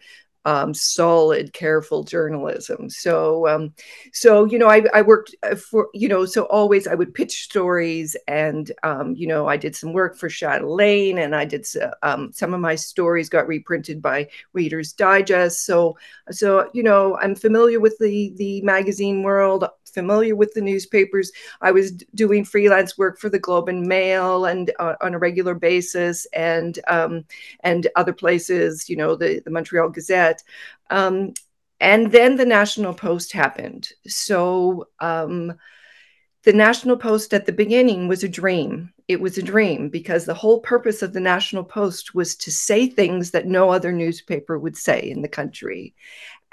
[0.45, 2.91] um, solid, careful journalism.
[2.91, 3.73] So, um,
[4.13, 7.43] so you know, I, I, worked uh, for you know, so always I would pitch
[7.43, 11.67] stories, and um, you know, I did some work for Chatelaine, and I did
[12.03, 15.65] um, some of my stories got reprinted by Reader's Digest.
[15.65, 15.97] So,
[16.31, 21.31] so you know, I'm familiar with the the magazine world familiar with the newspapers.
[21.61, 25.55] I was doing freelance work for the Globe and Mail and uh, on a regular
[25.55, 27.25] basis, and um,
[27.61, 30.32] and other places, you know, the the Montreal Gazette.
[30.91, 31.35] Um,
[31.81, 33.89] and then the National Post happened.
[34.07, 35.55] So um,
[36.45, 38.93] the National Post at the beginning was a dream.
[39.09, 42.87] It was a dream because the whole purpose of the National Post was to say
[42.87, 45.95] things that no other newspaper would say in the country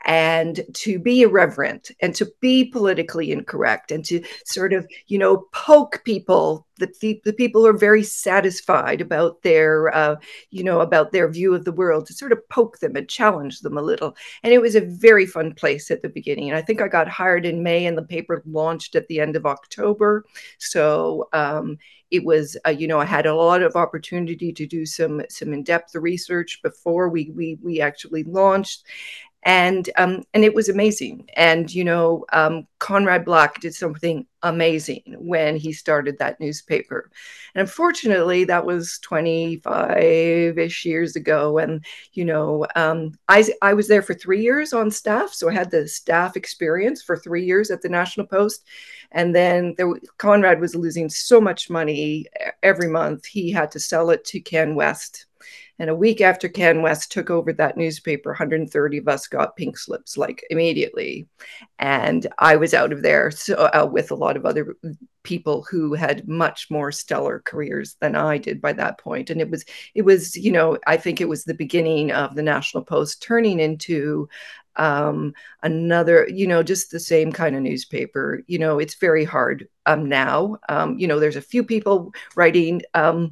[0.06, 5.48] and to be irreverent and to be politically incorrect and to sort of you know
[5.52, 6.66] poke people.
[6.78, 10.16] The, the, the people are very satisfied about their uh,
[10.50, 13.60] you know about their view of the world to sort of poke them and challenge
[13.60, 14.16] them a little.
[14.44, 16.50] And it was a very fun place at the beginning.
[16.50, 19.36] And i think i got hired in may and the paper launched at the end
[19.36, 20.26] of october.
[20.58, 21.78] So um,
[22.12, 25.54] it was uh, you know i had a lot of opportunity to do some some
[25.54, 28.84] in-depth research before we we we actually launched
[29.44, 31.30] and um, and it was amazing.
[31.36, 37.12] And you know, um, Conrad Black did something amazing when he started that newspaper.
[37.56, 41.58] And unfortunately, that was 25-ish years ago.
[41.58, 45.54] And you know, um, I I was there for three years on staff, so I
[45.54, 48.66] had the staff experience for three years at the National Post.
[49.12, 52.26] And then there, Conrad was losing so much money
[52.64, 55.26] every month, he had to sell it to CanWest.
[55.80, 60.18] and a week after CanWest took over that newspaper, 130 of us got pink slips
[60.18, 61.28] like immediately.
[61.80, 64.76] And I was out of there so, uh, with a lot of other
[65.24, 69.30] people who had much more stellar careers than I did by that point.
[69.30, 69.64] And it was,
[69.96, 73.60] it was, you know, I think it was the beginning of the National Post turning
[73.60, 74.28] into
[74.76, 78.44] um, another, you know, just the same kind of newspaper.
[78.48, 80.58] You know, it's very hard um, now.
[80.68, 83.32] Um, you know, there's a few people writing um,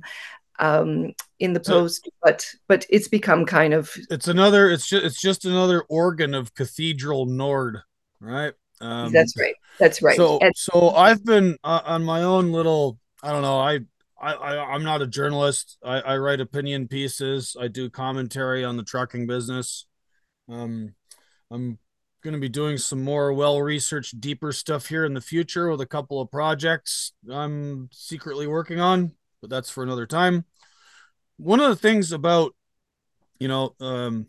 [0.59, 5.05] um, in the post, so, but but it's become kind of it's another it's just
[5.05, 7.81] it's just another organ of Cathedral Nord,
[8.19, 8.53] right?
[8.79, 9.55] Um, that's right.
[9.79, 10.15] That's right.
[10.15, 12.99] So and- so I've been uh, on my own little.
[13.23, 13.59] I don't know.
[13.59, 13.79] I
[14.19, 15.77] I, I am not a journalist.
[15.83, 17.55] I, I write opinion pieces.
[17.59, 19.85] I do commentary on the trucking business.
[20.49, 20.95] Um,
[21.51, 21.77] I'm
[22.23, 25.81] going to be doing some more well researched, deeper stuff here in the future with
[25.81, 30.45] a couple of projects I'm secretly working on, but that's for another time.
[31.37, 32.55] One of the things about,
[33.39, 34.27] you know, um,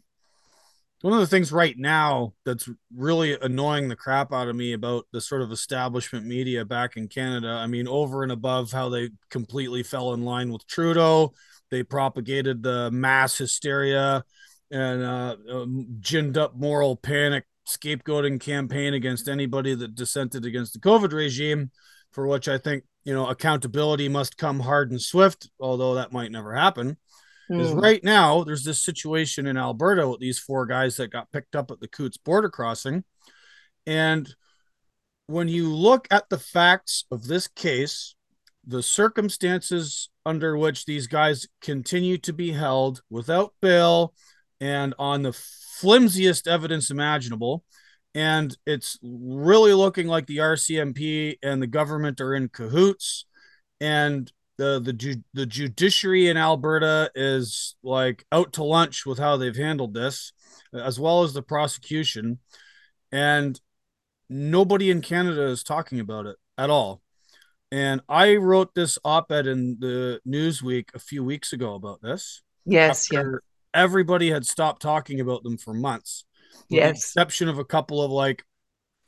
[1.01, 5.07] one of the things right now that's really annoying the crap out of me about
[5.13, 9.11] the sort of establishment media back in Canada, I mean, over and above how they
[9.31, 11.35] completely fell in line with Trudeau,
[11.71, 14.25] they propagated the mass hysteria
[14.71, 20.81] and uh, um, ginned up moral panic scapegoating campaign against anybody that dissented against the
[20.81, 21.71] COVID regime,
[22.13, 26.33] for which I think, you know, accountability must come hard and swift, although that might
[26.33, 26.97] never happen.
[27.51, 27.61] Mm.
[27.61, 31.57] Is right now there's this situation in Alberta with these four guys that got picked
[31.57, 33.05] up at the Coutts border crossing.
[33.87, 34.29] And
[35.27, 38.15] when you look at the facts of this case,
[38.67, 44.13] the circumstances under which these guys continue to be held without bail
[44.61, 47.65] and on the flimsiest evidence imaginable.
[48.15, 53.25] And it's really looking like the RCMP and the government are in cahoots.
[53.81, 59.37] And the the ju- the judiciary in Alberta is like out to lunch with how
[59.37, 60.33] they've handled this,
[60.75, 62.39] as well as the prosecution,
[63.11, 63.61] and
[64.29, 67.01] nobody in Canada is talking about it at all.
[67.71, 72.43] And I wrote this op-ed in the Newsweek a few weeks ago about this.
[72.65, 73.23] Yes, yeah
[73.75, 76.25] everybody had stopped talking about them for months.
[76.69, 76.85] Yes.
[76.85, 78.43] the exception of a couple of like,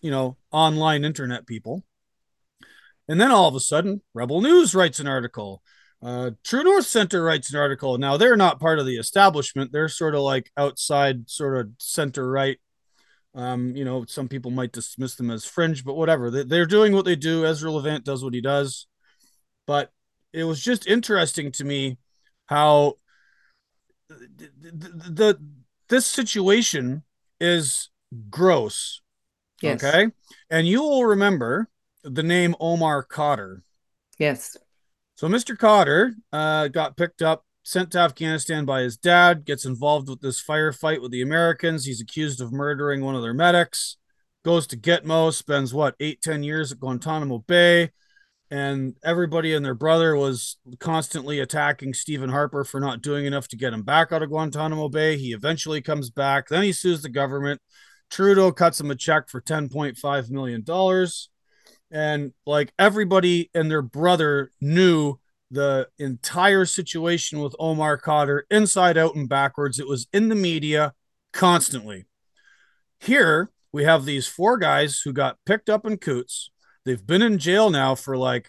[0.01, 1.85] you know, online internet people.
[3.11, 5.65] And then all of a sudden, Rebel News writes an article.
[6.01, 7.99] Uh, True North Center writes an article.
[7.99, 12.31] Now they're not part of the establishment; they're sort of like outside, sort of center
[12.31, 12.59] right.
[13.35, 16.31] Um, you know, some people might dismiss them as fringe, but whatever.
[16.31, 17.45] They, they're doing what they do.
[17.45, 18.87] Ezra Levant does what he does.
[19.67, 19.91] But
[20.33, 21.99] it was just interesting to me
[22.47, 22.95] how
[24.09, 25.41] the, the
[25.89, 27.03] this situation
[27.41, 27.89] is
[28.31, 29.03] gross.
[29.61, 29.83] Yes.
[29.83, 30.13] Okay.
[30.49, 31.69] And you will remember
[32.03, 33.63] the name Omar Khadr.
[34.19, 34.57] Yes.
[35.17, 35.57] So Mr.
[35.57, 40.43] Khadr uh, got picked up, sent to Afghanistan by his dad, gets involved with this
[40.43, 41.85] firefight with the Americans.
[41.85, 43.97] He's accused of murdering one of their medics,
[44.45, 47.91] goes to Gitmo, spends what, eight, ten years at Guantanamo Bay,
[48.51, 53.57] and everybody and their brother was constantly attacking Stephen Harper for not doing enough to
[53.57, 55.17] get him back out of Guantanamo Bay.
[55.17, 56.49] He eventually comes back.
[56.49, 57.61] Then he sues the government.
[58.11, 60.65] Trudeau cuts him a check for $10.5 million.
[61.91, 65.19] And like everybody and their brother knew
[65.51, 69.81] the entire situation with Omar Khadr inside out and backwards.
[69.81, 70.95] It was in the media
[71.33, 72.07] constantly.
[73.01, 76.51] Here we have these four guys who got picked up in Coutts.
[76.85, 78.49] They've been in jail now for like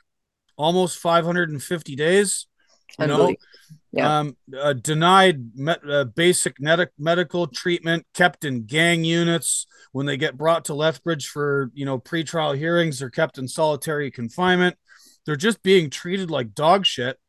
[0.58, 2.48] almost 550 days.
[3.00, 3.36] You know,
[3.92, 4.20] yeah.
[4.20, 9.68] um, uh, denied uh, basic med- medical treatment, kept in gang units.
[9.92, 14.10] When they get brought to Lethbridge for you know pretrial hearings, they're kept in solitary
[14.10, 14.78] confinement.
[15.26, 17.20] They're just being treated like dog shit.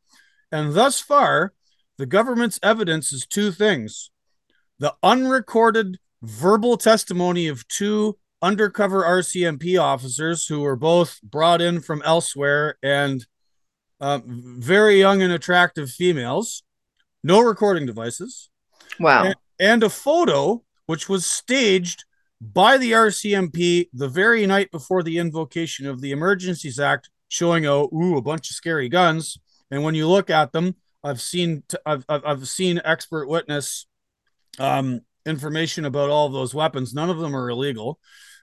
[0.51, 1.53] And thus far,
[1.97, 4.11] the government's evidence is two things:
[4.79, 12.01] the unrecorded verbal testimony of two undercover RCMP officers who were both brought in from
[12.05, 13.25] elsewhere and
[14.03, 16.63] uh, very young and attractive females,
[17.23, 18.49] no recording devices.
[18.99, 19.23] Wow.
[19.23, 22.03] And, and, a photo which was staged
[22.41, 27.85] by the RCMP the very night before the invocation of the Emergencies Act, showing a
[27.95, 29.37] ooh a bunch of scary guns.
[29.71, 33.87] And when you look at them, I've seen t- I've, I've seen expert witness
[34.59, 36.93] um, information about all of those weapons.
[36.93, 37.99] None of them are illegal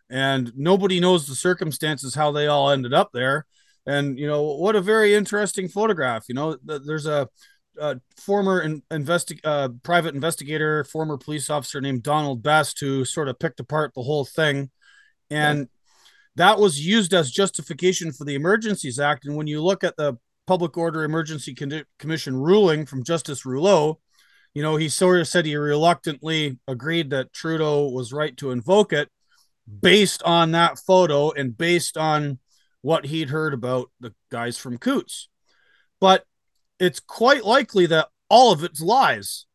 [0.08, 3.46] and nobody knows the circumstances how they all ended up there
[3.86, 7.28] and you know what a very interesting photograph you know there's a,
[7.78, 13.28] a former in, investi- uh, private investigator former police officer named donald best who sort
[13.28, 14.70] of picked apart the whole thing
[15.30, 15.64] and yeah.
[16.36, 20.16] that was used as justification for the emergencies act and when you look at the
[20.46, 23.98] public order emergency Con- commission ruling from justice rouleau
[24.52, 28.92] you know he sort of said he reluctantly agreed that trudeau was right to invoke
[28.92, 29.08] it
[29.80, 32.38] based on that photo and based on
[32.82, 35.28] what he'd heard about the guys from Coutts.
[36.00, 36.24] But
[36.78, 39.46] it's quite likely that all of it's lies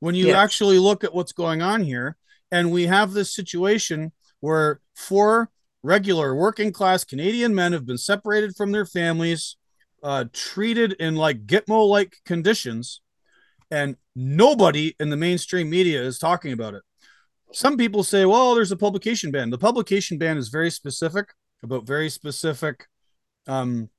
[0.00, 2.16] when you actually look at what's going on here.
[2.50, 5.50] And we have this situation where four
[5.82, 9.56] regular working class Canadian men have been separated from their families,
[10.02, 13.00] uh, treated in like Gitmo like conditions,
[13.70, 16.82] and nobody in the mainstream media is talking about it
[17.54, 19.50] some people say, well, there's a publication ban.
[19.50, 21.32] The publication ban is very specific
[21.64, 22.86] about very specific
[23.48, 23.90] um,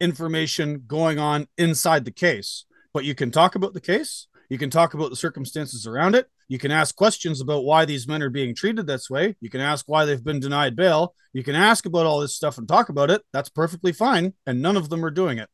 [0.00, 2.64] information going on inside the case.
[2.94, 6.28] But you can talk about the case, you can talk about the circumstances around it,
[6.48, 9.36] You can ask questions about why these men are being treated this way.
[9.40, 11.14] You can ask why they've been denied bail.
[11.32, 13.22] You can ask about all this stuff and talk about it.
[13.32, 14.34] That's perfectly fine.
[14.46, 15.48] And none of them are doing it.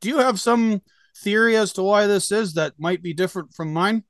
[0.00, 0.80] Do you have some
[1.18, 4.04] theory as to why this is that might be different from mine?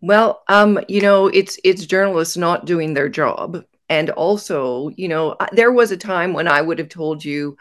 [0.00, 3.62] Well, um, you know, it's it's journalists not doing their job.
[3.92, 7.58] And also, you know, there was a time when I would have told you,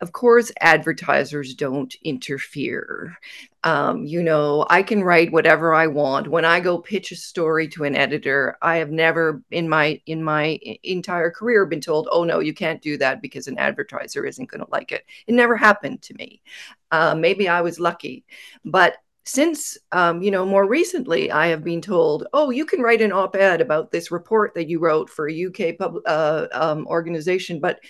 [0.00, 3.16] of course, advertisers don't interfere.
[3.62, 6.26] Um, you know, I can write whatever I want.
[6.26, 10.24] When I go pitch a story to an editor, I have never in my in
[10.24, 14.50] my entire career been told, "Oh no, you can't do that because an advertiser isn't
[14.50, 16.42] going to like it." It never happened to me.
[16.90, 18.24] Uh, maybe I was lucky,
[18.64, 23.00] but since um, you know more recently i have been told oh you can write
[23.00, 27.60] an op-ed about this report that you wrote for a uk pub, uh, um, organization
[27.60, 27.80] but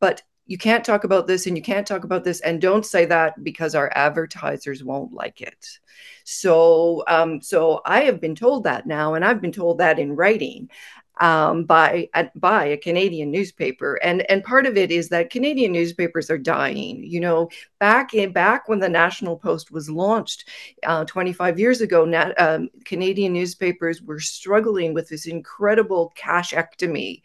[0.00, 3.04] but you can't talk about this and you can't talk about this and don't say
[3.06, 5.78] that because our advertisers won't like it.
[6.24, 10.14] So um, so i have been told that now and i've been told that in
[10.14, 10.68] writing
[11.22, 16.28] um, by by a Canadian newspaper, and and part of it is that Canadian newspapers
[16.30, 17.04] are dying.
[17.04, 17.48] You know,
[17.78, 20.48] back in back when the National Post was launched
[20.84, 27.22] uh, 25 years ago, nat, um, Canadian newspapers were struggling with this incredible cash ectomy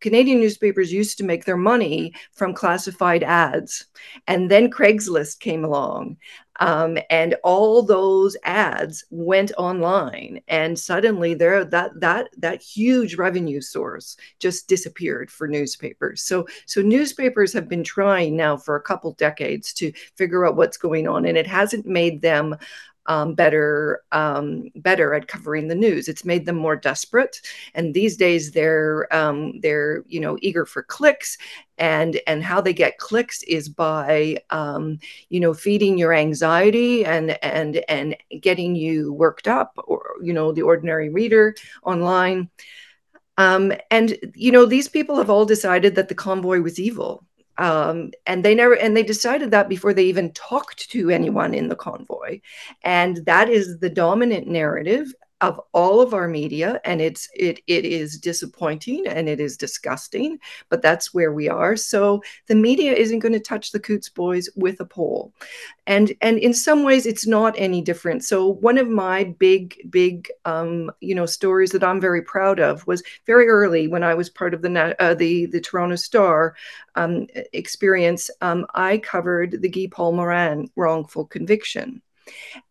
[0.00, 3.86] Canadian newspapers used to make their money from classified ads.
[4.26, 6.16] And then Craigslist came along.
[6.60, 13.62] Um, and all those ads went online and suddenly there that that that huge revenue
[13.62, 19.14] source just disappeared for newspapers so so newspapers have been trying now for a couple
[19.14, 22.54] decades to figure out what's going on and it hasn't made them
[23.06, 26.08] um, better um, better at covering the news.
[26.08, 27.40] It's made them more desperate,
[27.74, 31.38] and these days they're um, they're you know eager for clicks,
[31.78, 34.98] and and how they get clicks is by um,
[35.28, 40.52] you know feeding your anxiety and and and getting you worked up, or you know
[40.52, 42.50] the ordinary reader online.
[43.38, 47.24] Um, and you know these people have all decided that the convoy was evil
[47.60, 51.68] um, and they never and they decided that before they even talked to anyone in
[51.68, 52.40] the convoy.
[52.82, 57.84] And that is the dominant narrative of all of our media and it's it it
[57.84, 60.38] is disappointing and it is disgusting
[60.68, 61.76] but that's where we are.
[61.76, 65.32] So the media isn't going to touch the Coutts boys with a pole.
[65.86, 68.24] And and in some ways it's not any different.
[68.24, 72.86] So one of my big big um, you know stories that I'm very proud of
[72.86, 76.54] was very early when I was part of the uh, the the Toronto Star
[76.94, 82.02] um, experience um, I covered the Guy Paul Morin wrongful conviction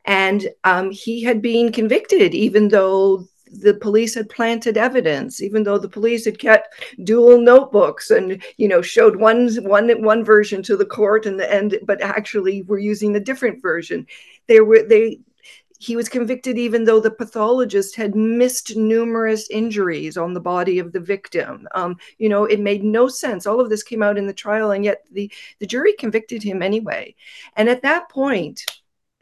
[0.05, 5.77] and um, he had been convicted, even though the police had planted evidence even though
[5.77, 10.77] the police had kept dual notebooks and you know showed one one one version to
[10.77, 14.05] the court and the end but actually were using a different version.
[14.47, 15.19] They were they
[15.81, 20.91] he was convicted even though the pathologist had missed numerous injuries on the body of
[20.91, 21.67] the victim.
[21.73, 23.47] Um, you know it made no sense.
[23.47, 26.61] All of this came out in the trial and yet the the jury convicted him
[26.61, 27.15] anyway.
[27.55, 28.63] And at that point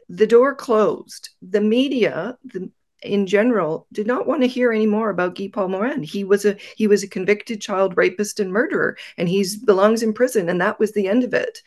[0.08, 1.30] the door closed.
[1.42, 2.70] The media, the,
[3.02, 6.02] in general, did not want to hear any more about Guy Paul Morin.
[6.02, 10.12] He was a he was a convicted child rapist and murderer, and he belongs in
[10.12, 11.62] prison, and that was the end of it.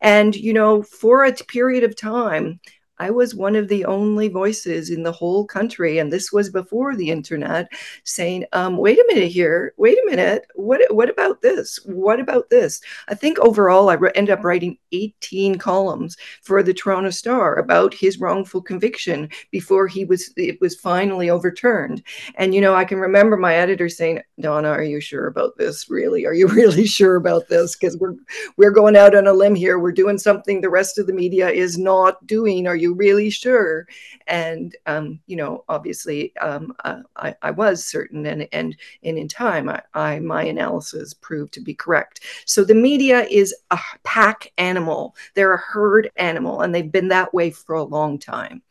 [0.00, 2.60] And you know, for a period of time,
[2.98, 6.96] I was one of the only voices in the whole country, and this was before
[6.96, 7.68] the internet,
[8.04, 9.74] saying, um, "Wait a minute here.
[9.76, 10.46] Wait a minute.
[10.54, 10.80] What?
[10.94, 11.78] What about this?
[11.84, 16.72] What about this?" I think overall, I re- ended up writing 18 columns for the
[16.72, 22.02] Toronto Star about his wrongful conviction before he was it was finally overturned.
[22.36, 25.90] And you know, I can remember my editor saying, "Donna, are you sure about this?
[25.90, 26.24] Really?
[26.24, 27.76] Are you really sure about this?
[27.76, 28.14] Because we're
[28.56, 29.78] we're going out on a limb here.
[29.78, 32.66] We're doing something the rest of the media is not doing.
[32.66, 33.86] Are you?" You really sure?
[34.26, 36.74] And um, you know, obviously, um,
[37.16, 41.60] I, I, was certain, and and and in time, I, I my analysis proved to
[41.60, 42.20] be correct.
[42.46, 45.16] So the media is a pack animal.
[45.34, 48.62] They're a herd animal, and they've been that way for a long time.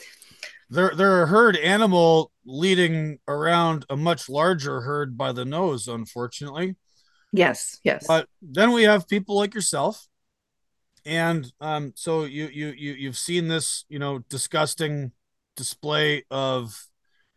[0.70, 6.76] They're they're a herd animal leading around a much larger herd by the nose, unfortunately.
[7.32, 8.06] Yes, yes.
[8.08, 10.08] But then we have people like yourself
[11.06, 15.12] and um, so you you you you've seen this you know disgusting
[15.56, 16.88] display of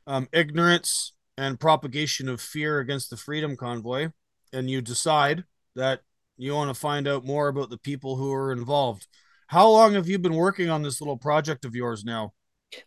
[0.07, 4.09] um, ignorance and propagation of fear against the freedom convoy.
[4.53, 5.45] And you decide
[5.77, 6.01] that
[6.37, 9.07] you want to find out more about the people who are involved.
[9.47, 12.33] How long have you been working on this little project of yours now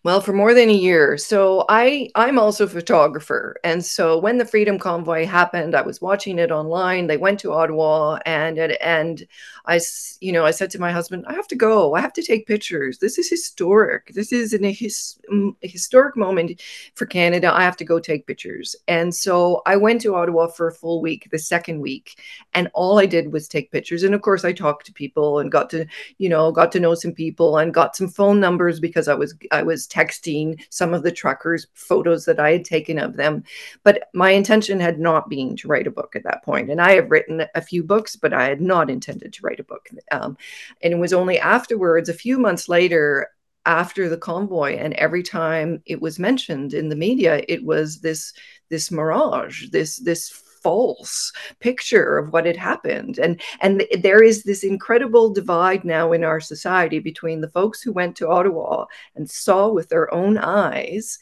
[0.03, 1.17] Well, for more than a year.
[1.17, 3.57] So I I'm also a photographer.
[3.63, 7.07] And so when the Freedom Convoy happened, I was watching it online.
[7.07, 9.25] They went to Ottawa and and
[9.65, 9.79] I
[10.19, 11.95] you know, I said to my husband, I have to go.
[11.95, 12.99] I have to take pictures.
[12.99, 14.11] This is historic.
[14.13, 16.61] This is an, a, his, a historic moment
[16.93, 17.51] for Canada.
[17.51, 18.75] I have to go take pictures.
[18.87, 22.19] And so I went to Ottawa for a full week, the second week,
[22.53, 24.03] and all I did was take pictures.
[24.03, 25.87] And of course I talked to people and got to,
[26.19, 29.33] you know, got to know some people and got some phone numbers because I was
[29.51, 33.43] I was was texting some of the truckers photos that I had taken of them.
[33.83, 36.69] But my intention had not been to write a book at that point.
[36.69, 39.63] And I have written a few books, but I had not intended to write a
[39.63, 39.87] book.
[40.11, 40.37] Um,
[40.83, 43.29] and it was only afterwards, a few months later,
[43.65, 48.33] after the convoy and every time it was mentioned in the media it was this
[48.69, 50.29] this mirage this this
[50.61, 53.17] false picture of what had happened.
[53.19, 57.91] And and there is this incredible divide now in our society between the folks who
[57.91, 58.85] went to ottawa
[59.15, 61.19] and saw with their own eyes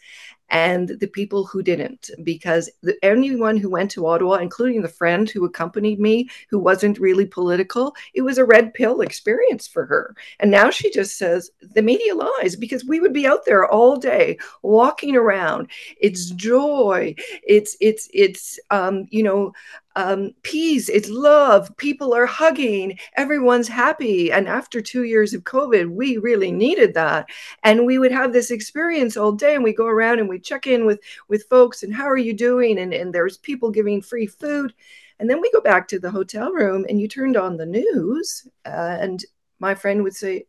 [0.49, 5.29] and the people who didn't because the, anyone who went to ottawa including the friend
[5.29, 10.15] who accompanied me who wasn't really political it was a red pill experience for her.
[10.39, 13.95] And now she just says the media lies because we would be out there all
[13.95, 15.69] day walking around.
[15.99, 17.15] It's joy.
[17.43, 19.53] It's it's it's um you know
[19.99, 21.75] um, peace, it's love.
[21.75, 24.31] People are hugging, everyone's happy.
[24.31, 27.29] And after two years of COVID, we really needed that.
[27.63, 30.67] And we would have this experience all day, and we go around and we check
[30.67, 32.79] in with with folks and how are you doing?
[32.79, 34.73] And and there's people giving free food.
[35.19, 38.47] And then we go back to the hotel room, and you turned on the news,
[38.65, 39.25] uh, and
[39.59, 40.45] my friend would say,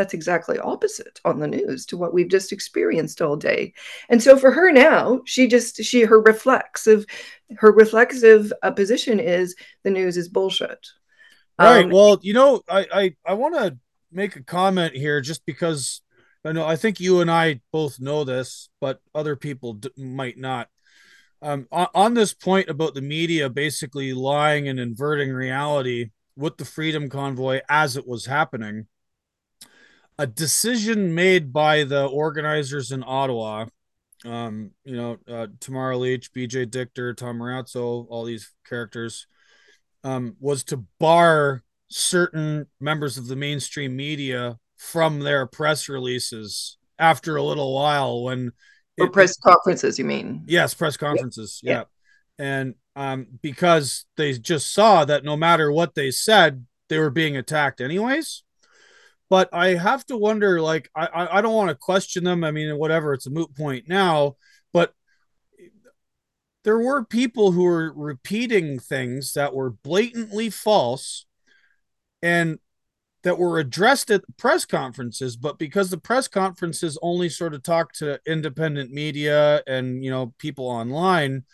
[0.00, 3.74] that's exactly opposite on the news to what we've just experienced all day.
[4.08, 7.04] And so for her now she just she her reflexive
[7.58, 10.86] her reflexive uh, position is the news is bullshit.
[11.58, 11.84] Right.
[11.84, 13.76] Um, well you know i i, I want to
[14.10, 16.00] make a comment here just because
[16.42, 20.38] i know i think you and i both know this but other people d- might
[20.38, 20.68] not.
[21.42, 26.64] Um, on, on this point about the media basically lying and inverting reality with the
[26.64, 28.86] freedom convoy as it was happening
[30.20, 33.64] a decision made by the organizers in Ottawa.
[34.22, 39.26] Um, you know, uh, Tamara Lich, BJ Dichter, Tom Marazzo, all these characters,
[40.04, 47.36] um, was to bar certain members of the mainstream media from their press releases after
[47.36, 48.52] a little while when
[48.98, 51.82] or it, press conferences you mean yes press conferences yeah,
[52.38, 52.46] yeah.
[52.46, 57.36] and um, because they just saw that no matter what they said they were being
[57.36, 58.44] attacked anyways
[59.30, 60.60] but I have to wonder.
[60.60, 62.44] Like, I I don't want to question them.
[62.44, 63.14] I mean, whatever.
[63.14, 64.36] It's a moot point now.
[64.72, 64.92] But
[66.64, 71.26] there were people who were repeating things that were blatantly false,
[72.20, 72.58] and
[73.22, 75.36] that were addressed at press conferences.
[75.36, 80.34] But because the press conferences only sort of talk to independent media and you know
[80.38, 81.44] people online,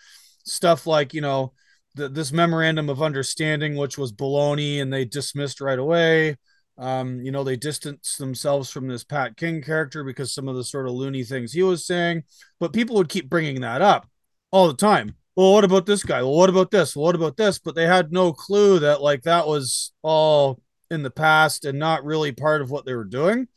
[0.45, 1.53] stuff like you know.
[1.95, 6.37] The, this memorandum of understanding, which was baloney, and they dismissed right away
[6.79, 10.65] um, you know, they distanced themselves from this Pat King character because some of the
[10.65, 12.25] sort of loony things he was saying,
[12.61, 14.07] but people would keep bringing that up
[14.51, 15.15] all the time.
[15.37, 16.23] Well, what about this guy?
[16.23, 16.97] Well, what about this?
[16.97, 17.59] Well, what about this?
[17.59, 20.61] But they had no clue that like that was all
[20.91, 23.49] in the past and not really part of what they were doing,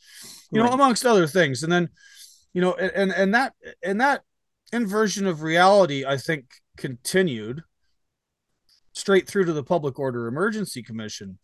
[0.52, 0.68] you right.
[0.68, 1.64] know, amongst other things.
[1.64, 1.90] And then,
[2.54, 3.54] you know, and and that
[3.84, 4.24] and that
[4.74, 6.46] inversion of reality, I think,
[6.78, 7.64] continued
[8.94, 11.38] straight through to the Public Order Emergency Commission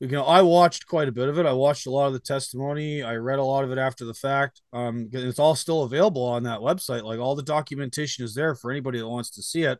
[0.00, 1.44] you know, I watched quite a bit of it.
[1.44, 3.02] I watched a lot of the testimony.
[3.02, 4.62] I read a lot of it after the fact.
[4.72, 7.04] Um, it's all still available on that website.
[7.04, 9.78] Like all the documentation is there for anybody that wants to see it.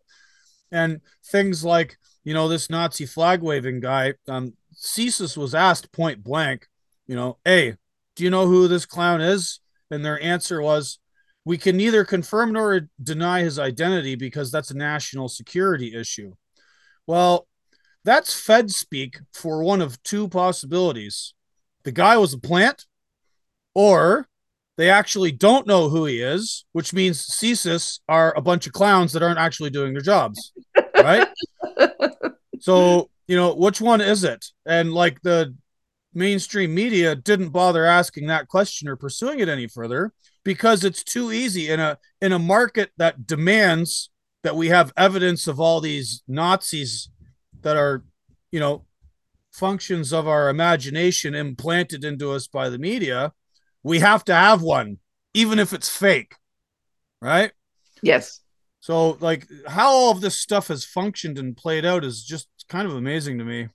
[0.71, 6.23] And things like, you know, this Nazi flag waving guy, um, CSIS was asked point
[6.23, 6.67] blank,
[7.07, 7.77] you know, hey,
[8.15, 9.61] do you know who this clown is?
[9.91, 10.99] And their answer was,
[11.47, 16.35] we can neither confirm nor deny his identity because that's a national security issue.
[17.07, 17.49] Well,
[18.05, 21.35] that's Fed speak for one of two possibilities.
[21.85, 22.87] The guy was a plant,
[23.75, 24.29] or
[24.77, 29.13] they actually don't know who he is, which means CSIS are a bunch of clowns
[29.13, 30.53] that aren't actually doing their jobs.
[30.97, 31.29] Right.
[32.61, 34.47] so, you know, which one is it?
[34.65, 35.55] And like the
[36.15, 40.13] mainstream media didn't bother asking that question or pursuing it any further
[40.45, 44.11] because it's too easy in a in a market that demands
[44.43, 47.11] that we have evidence of all these Nazis
[47.63, 48.05] that are,
[48.51, 48.85] you know,
[49.53, 53.33] functions of our imagination implanted into us by the media,
[53.83, 54.99] we have to have one,
[55.35, 56.35] even if it's fake.
[57.21, 57.53] Right?
[58.03, 58.41] Yes.
[58.81, 62.87] So, like, how all of this stuff has functioned and played out is just kind
[62.87, 63.69] of amazing to me.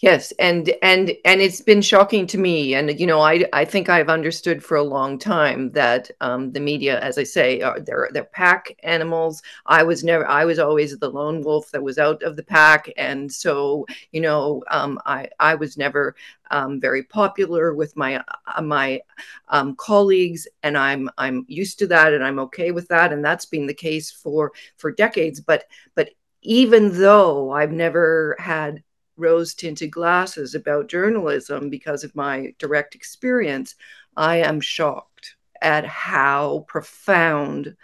[0.00, 3.88] Yes, and and and it's been shocking to me, and you know, I I think
[3.88, 8.08] I've understood for a long time that um, the media, as I say, are they're
[8.12, 9.42] they're pack animals.
[9.66, 12.90] I was never, I was always the lone wolf that was out of the pack,
[12.96, 16.16] and so you know, um, I I was never
[16.50, 18.22] um, very popular with my
[18.56, 19.00] uh, my
[19.48, 23.46] um, colleagues, and I'm I'm used to that, and I'm okay with that, and that's
[23.46, 25.40] been the case for for decades.
[25.40, 26.10] But but
[26.42, 28.82] even though I've never had
[29.16, 33.74] rose tinted glasses about journalism because of my direct experience,
[34.16, 37.76] I am shocked at how profound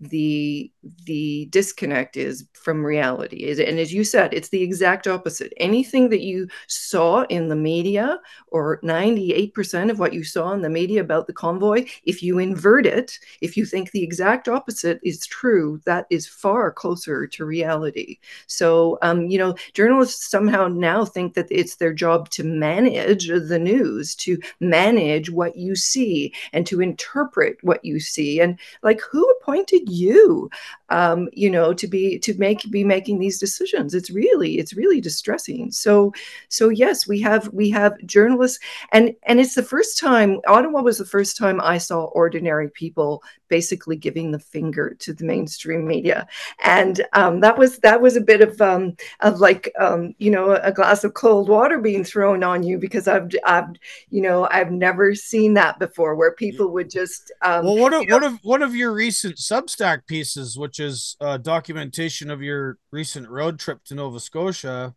[0.00, 0.72] the
[1.04, 3.50] the disconnect is from reality.
[3.50, 5.52] And as you said it's the exact opposite.
[5.58, 10.68] Anything that you saw in the media or 98% of what you saw in the
[10.68, 15.26] media about the convoy if you invert it if you think the exact opposite is
[15.26, 18.18] true that is far closer to reality.
[18.46, 23.58] So um, you know journalists somehow now think that it's their job to manage the
[23.58, 28.40] news to manage what you see and to interpret what you see.
[28.40, 30.50] And like who appointed you
[30.90, 33.94] um, you know to be to make be making these decisions.
[33.94, 35.70] It's really it's really distressing.
[35.70, 36.12] So
[36.48, 38.58] so yes we have we have journalists.
[38.92, 43.22] And and it's the first time ottawa was the first time i saw ordinary people
[43.48, 46.26] basically giving the finger to the mainstream media.
[46.64, 50.52] And um, that was that was a bit of um, of like um, you know
[50.54, 53.68] a glass of cold water being thrown on you because i've i've
[54.10, 58.04] you know i've never seen that before where people would just um, well one of
[58.08, 63.28] one of one of your recent substack pieces which is uh, documentation of your recent
[63.28, 64.94] road trip to nova scotia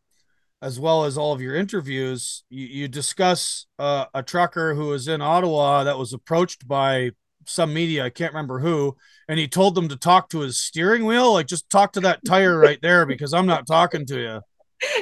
[0.64, 5.08] as well as all of your interviews, you, you discuss uh, a trucker who was
[5.08, 7.10] in Ottawa that was approached by
[7.46, 8.96] some media, I can't remember who,
[9.28, 12.24] and he told them to talk to his steering wheel, like just talk to that
[12.26, 14.42] tire right there because I'm not talking to you.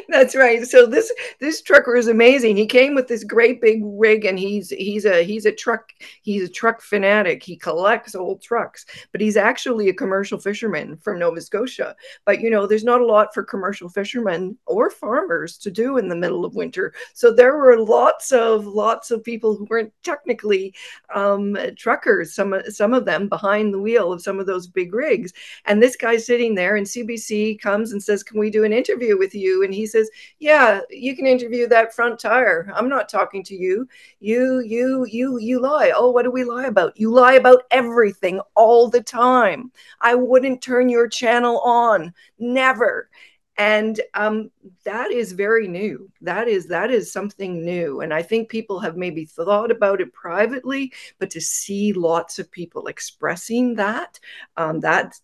[0.09, 0.65] That's right.
[0.65, 2.57] So this this trucker is amazing.
[2.57, 6.43] He came with this great big rig, and he's he's a he's a truck he's
[6.43, 7.43] a truck fanatic.
[7.43, 11.95] He collects old trucks, but he's actually a commercial fisherman from Nova Scotia.
[12.25, 16.09] But you know, there's not a lot for commercial fishermen or farmers to do in
[16.09, 16.93] the middle of winter.
[17.13, 20.73] So there were lots of lots of people who weren't technically
[21.13, 22.34] um, truckers.
[22.36, 25.32] Some some of them behind the wheel of some of those big rigs,
[25.65, 29.17] and this guy's sitting there, and CBC comes and says, "Can we do an interview
[29.17, 30.09] with you?" And he says,
[30.39, 32.72] "Yeah, you can interview that front tire.
[32.74, 33.88] I'm not talking to you.
[34.20, 35.91] You, you, you, you lie.
[35.95, 36.99] Oh, what do we lie about?
[36.99, 39.72] You lie about everything all the time.
[40.01, 42.13] I wouldn't turn your channel on.
[42.39, 43.09] Never."
[43.57, 44.49] and um,
[44.86, 48.95] that is very new that is that is something new and i think people have
[48.95, 54.17] maybe thought about it privately but to see lots of people expressing that
[54.55, 55.20] um, that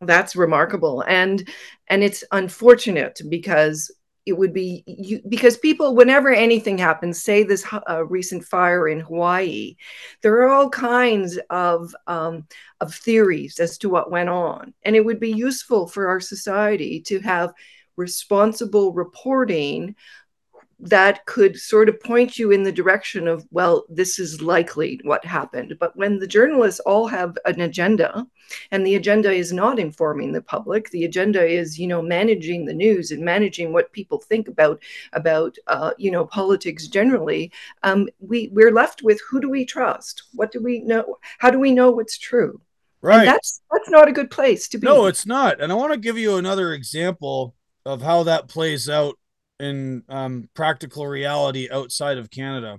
[0.00, 1.02] that's remarkable.
[1.06, 1.48] And
[1.88, 3.90] and it's unfortunate because
[4.26, 9.00] it would be you, because people whenever anything happens say this uh, recent fire in
[9.00, 9.74] hawaii
[10.22, 12.46] there are all kinds of um,
[12.80, 14.74] of theories as to what went on.
[14.84, 17.52] And it would be useful for our society to have
[17.96, 19.94] responsible reporting
[20.82, 25.24] that could sort of point you in the direction of, well, this is likely what
[25.24, 25.76] happened.
[25.78, 28.26] But when the journalists all have an agenda,
[28.70, 32.74] and the agenda is not informing the public, the agenda is, you know, managing the
[32.74, 37.52] news and managing what people think about about, uh, you know, politics generally.
[37.82, 40.24] Um, we we're left with who do we trust?
[40.32, 41.18] What do we know?
[41.38, 42.60] How do we know what's true?
[43.02, 43.20] Right.
[43.20, 44.86] And that's that's not a good place to be.
[44.86, 45.60] No, it's not.
[45.60, 47.54] And I want to give you another example
[47.86, 49.16] of how that plays out
[49.60, 52.78] in um, practical reality outside of Canada.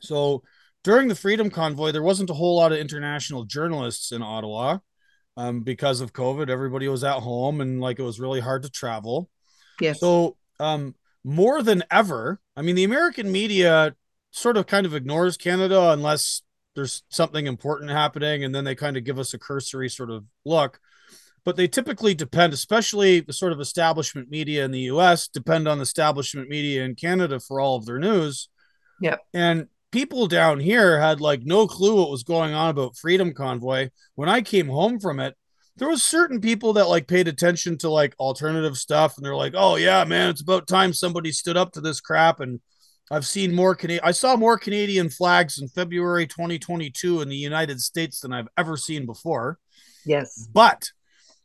[0.00, 0.42] So
[0.84, 4.78] during the Freedom Convoy, there wasn't a whole lot of international journalists in Ottawa
[5.36, 6.48] um, because of COVID.
[6.48, 9.28] Everybody was at home and like it was really hard to travel.
[9.80, 10.00] Yes.
[10.00, 10.94] So um,
[11.24, 13.94] more than ever, I mean, the American media
[14.30, 16.42] sort of kind of ignores Canada unless
[16.74, 20.24] there's something important happening, and then they kind of give us a cursory sort of
[20.44, 20.78] look
[21.44, 25.80] but they typically depend, especially the sort of establishment media in the US, depend on
[25.80, 28.48] establishment media in Canada for all of their news.
[29.00, 29.16] Yeah.
[29.32, 33.90] And people down here had like no clue what was going on about Freedom Convoy.
[34.14, 35.34] When I came home from it,
[35.76, 39.54] there was certain people that like paid attention to like alternative stuff and they're like,
[39.56, 42.60] "Oh yeah, man, it's about time somebody stood up to this crap." And
[43.10, 44.04] I've seen more Canadian.
[44.04, 48.76] I saw more Canadian flags in February 2022 in the United States than I've ever
[48.76, 49.58] seen before.
[50.04, 50.48] Yes.
[50.52, 50.90] But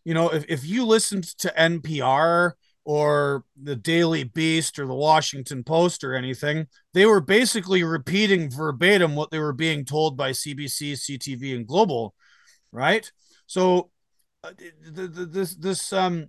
[0.06, 5.64] you know, if, if you listened to NPR or the Daily Beast or the Washington
[5.64, 10.94] Post or anything, they were basically repeating verbatim what they were being told by CBC,
[10.94, 12.14] CTV, and Global,
[12.72, 13.10] right?
[13.48, 13.92] So
[14.44, 14.52] uh,
[14.92, 16.28] the, the, this this um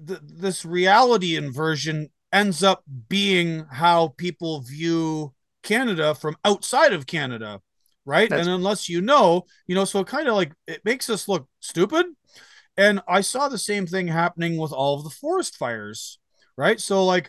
[0.00, 7.60] the, this reality inversion ends up being how people view Canada from outside of Canada,
[8.04, 8.28] right?
[8.28, 11.28] That's- and unless you know, you know, so it kind of like it makes us
[11.28, 12.06] look stupid.
[12.78, 16.18] And I saw the same thing happening with all of the forest fires,
[16.56, 16.80] right?
[16.80, 17.28] So like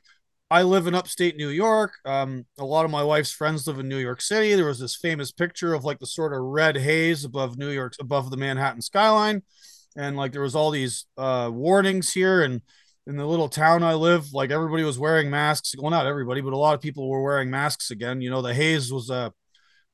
[0.52, 1.94] I live in upstate New York.
[2.06, 4.54] Um, a lot of my wife's friends live in New York City.
[4.54, 7.94] There was this famous picture of like the sort of red haze above New York,
[8.00, 9.42] above the Manhattan skyline,
[9.98, 12.44] and like there was all these uh, warnings here.
[12.44, 12.62] And
[13.08, 15.74] in the little town I live, like everybody was wearing masks.
[15.76, 18.22] Well, not everybody, but a lot of people were wearing masks again.
[18.22, 19.34] You know, the haze was a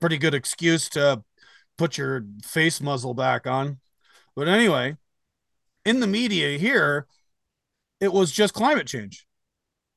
[0.02, 1.24] pretty good excuse to
[1.78, 3.80] put your face muzzle back on.
[4.36, 4.98] But anyway,
[5.86, 7.08] in the media here,
[8.00, 9.26] it was just climate change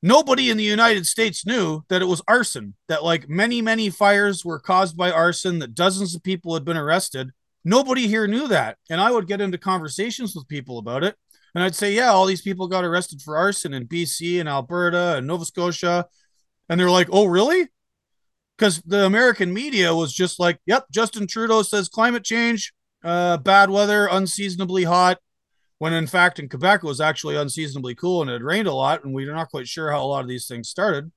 [0.02, 4.44] nobody in the United States knew that it was arson, that like many, many fires
[4.44, 7.30] were caused by arson, that dozens of people had been arrested.
[7.64, 8.78] Nobody here knew that.
[8.88, 11.16] And I would get into conversations with people about it.
[11.54, 15.16] And I'd say, yeah, all these people got arrested for arson in BC and Alberta
[15.16, 16.06] and Nova Scotia.
[16.68, 17.68] And they're like, oh, really?
[18.56, 22.72] Because the American media was just like, yep, Justin Trudeau says climate change,
[23.02, 25.18] uh, bad weather, unseasonably hot,
[25.78, 29.04] when in fact in Quebec it was actually unseasonably cool and it rained a lot,
[29.04, 31.10] and we're not quite sure how a lot of these things started.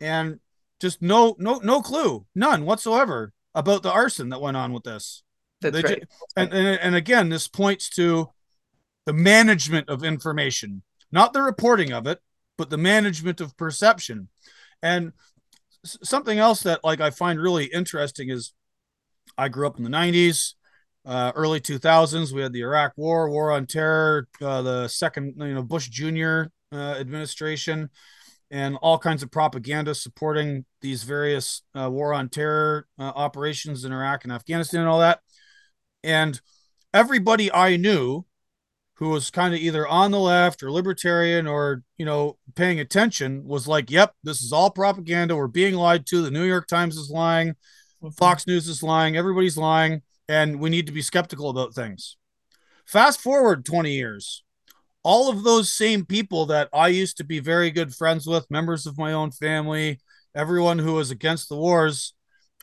[0.00, 0.40] And
[0.80, 5.22] just no no no clue, none whatsoever about the arson that went on with this.
[5.60, 6.00] That's they right.
[6.00, 8.30] Ju- and, and and again, this points to
[9.06, 12.20] the management of information, not the reporting of it,
[12.56, 14.28] but the management of perception.
[14.82, 15.12] And
[15.84, 18.52] something else that like I find really interesting is
[19.36, 20.54] I grew up in the 90s
[21.04, 22.32] uh, early 2000s.
[22.32, 26.44] We had the Iraq War, War on Terror, uh, the second, you know, Bush Jr.
[26.72, 27.90] Uh, administration,
[28.50, 33.92] and all kinds of propaganda supporting these various uh, War on Terror uh, operations in
[33.92, 35.20] Iraq and Afghanistan and all that.
[36.04, 36.40] And
[36.92, 38.24] everybody I knew
[38.96, 43.44] who was kind of either on the left or libertarian or, you know, paying attention
[43.44, 45.34] was like, yep, this is all propaganda.
[45.34, 46.22] We're being lied to.
[46.22, 47.48] The New York Times is lying.
[48.02, 48.10] Mm-hmm.
[48.10, 49.16] Fox News is lying.
[49.16, 52.16] Everybody's lying and we need to be skeptical about things.
[52.86, 54.42] Fast forward 20 years,
[55.02, 58.86] all of those same people that I used to be very good friends with, members
[58.86, 60.00] of my own family,
[60.34, 62.14] everyone who was against the wars,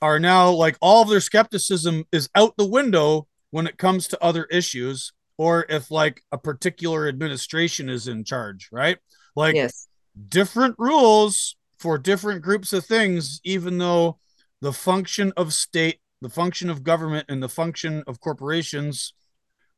[0.01, 4.23] are now like all of their skepticism is out the window when it comes to
[4.23, 8.97] other issues or if like a particular administration is in charge, right?
[9.35, 9.87] Like yes.
[10.27, 14.17] different rules for different groups of things, even though
[14.59, 19.13] the function of state the function of government and the function of corporations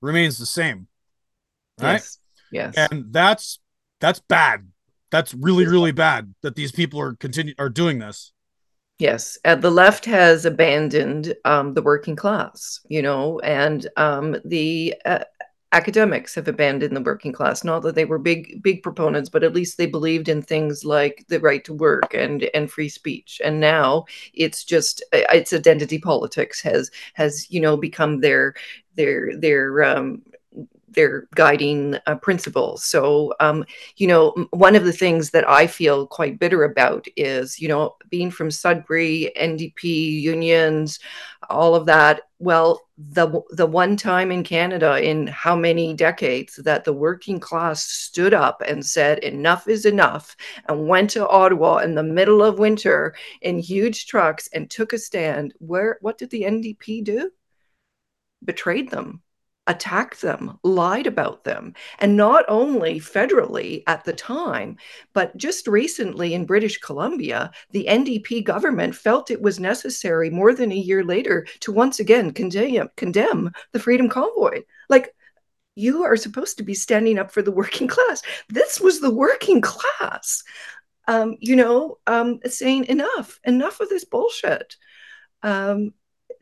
[0.01, 0.87] remains the same.
[1.79, 1.93] Right?
[1.93, 2.19] Yes.
[2.51, 2.73] yes.
[2.91, 3.59] And that's
[3.99, 4.67] that's bad.
[5.11, 8.33] That's really, really bad that these people are continue are doing this.
[9.01, 14.93] Yes, uh, the left has abandoned um, the working class, you know, and um, the
[15.05, 15.23] uh,
[15.74, 19.53] academics have abandoned the working class not that they were big big proponents but at
[19.53, 23.41] least they believed in things like the right to work and and free speech.
[23.43, 28.53] And now it's just uh, it's identity politics has has you know become their
[28.95, 30.22] their their um
[30.93, 32.83] their guiding uh, principles.
[32.83, 33.65] So, um,
[33.97, 37.95] you know, one of the things that I feel quite bitter about is, you know,
[38.09, 39.83] being from Sudbury, NDP
[40.21, 40.99] unions,
[41.49, 42.21] all of that.
[42.39, 47.83] Well, the the one time in Canada in how many decades that the working class
[47.83, 50.35] stood up and said enough is enough
[50.67, 54.97] and went to Ottawa in the middle of winter in huge trucks and took a
[54.97, 55.53] stand.
[55.59, 57.31] Where what did the NDP do?
[58.43, 59.21] Betrayed them
[59.68, 61.74] attacked them, lied about them.
[61.99, 64.78] And not only federally at the time,
[65.14, 70.72] but just recently in British Columbia, the NDP government felt it was necessary more than
[70.72, 74.62] a year later to once again condemn, condemn the Freedom Convoy.
[74.89, 75.14] Like,
[75.76, 78.22] you are supposed to be standing up for the working class.
[78.49, 80.43] This was the working class,
[81.07, 84.76] um, you know, um, saying enough, enough of this bullshit.
[85.43, 85.93] Um,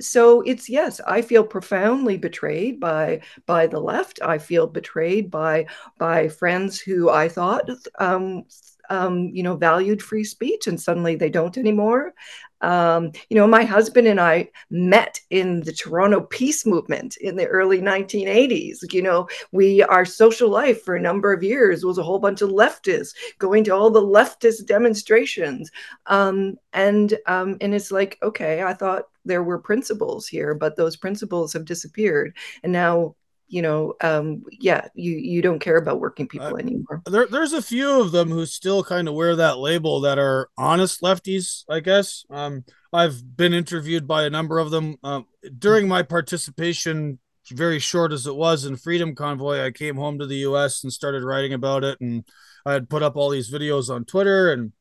[0.02, 4.20] so it's yes i feel profoundly betrayed by by the left.
[4.24, 7.70] I feel betrayed by by friends who i thought
[8.00, 8.46] um,
[8.90, 12.14] um, you know, valued free speech, and suddenly they don't anymore.
[12.62, 17.48] Um, you know, my husband and I met in the Toronto peace movement in the
[17.48, 18.80] early 1980s.
[18.92, 22.42] You know, we our social life for a number of years was a whole bunch
[22.42, 25.72] of leftists going to all the leftist demonstrations,
[26.08, 30.98] um, and um, and it's like, okay, I thought there were principles here, but those
[30.98, 33.16] principles have disappeared, and now
[33.50, 37.02] you know, um, yeah, you you don't care about working people uh, anymore.
[37.06, 40.50] There, there's a few of them who still kind of wear that label that are
[40.58, 42.26] honest lefties, I guess.
[42.30, 45.22] Um, I've been interviewed by a number of them uh,
[45.58, 47.20] during my participation
[47.52, 50.94] very short as it was in Freedom Convoy, I came home to the US and
[50.94, 52.00] started writing about it.
[52.02, 52.24] And
[52.66, 54.72] I had put up all these videos on Twitter, and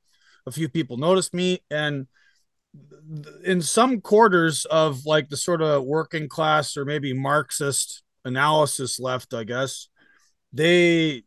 [0.46, 1.60] a few people noticed me.
[1.70, 2.06] And
[3.44, 9.34] in some quarters of like the sort of working class or maybe Marxist analysis left,
[9.34, 9.88] I guess,
[10.52, 11.24] they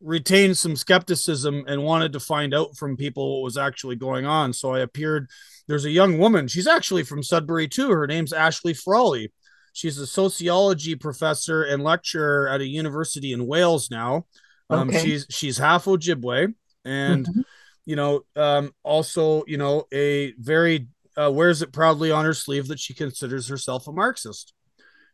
[0.00, 4.52] retained some skepticism and wanted to find out from people what was actually going on.
[4.52, 5.28] So I appeared.
[5.68, 6.48] There's a young woman.
[6.48, 7.90] She's actually from Sudbury too.
[7.90, 9.32] Her name's Ashley Frawley.
[9.72, 14.26] She's a sociology professor and lecturer at a university in Wales now.
[14.68, 15.02] Um, okay.
[15.02, 17.40] She's she's half Ojibwe, and mm-hmm.
[17.84, 20.88] you know, um, also you know, a very
[21.20, 24.54] uh, wears it proudly on her sleeve that she considers herself a Marxist.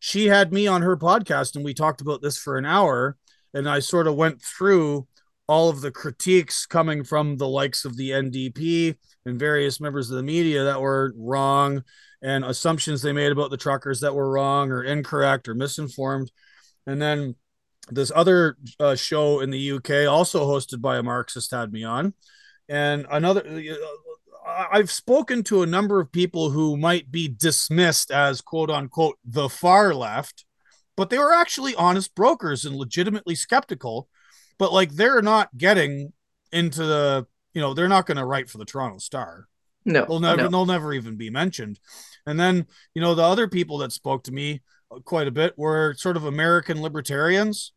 [0.00, 3.16] She had me on her podcast, and we talked about this for an hour
[3.56, 5.08] and I sort of went through
[5.48, 10.18] all of the critiques coming from the likes of the NDP and various members of
[10.18, 11.82] the media that were wrong
[12.22, 16.30] and assumptions they made about the truckers that were wrong or incorrect or misinformed.
[16.86, 17.34] And then
[17.88, 22.12] this other uh, show in the UK, also hosted by a Marxist, had me on.
[22.68, 23.42] And another,
[24.46, 29.48] I've spoken to a number of people who might be dismissed as quote unquote the
[29.48, 30.46] far left
[30.96, 34.08] but they were actually honest brokers and legitimately skeptical.
[34.58, 36.12] But like they're not getting
[36.50, 39.46] into the, you know, they're not going to write for the Toronto Star.
[39.84, 40.48] No, they'll never, no.
[40.48, 41.78] they'll never even be mentioned.
[42.26, 44.62] And then, you know, the other people that spoke to me
[45.04, 47.72] quite a bit were sort of American libertarians.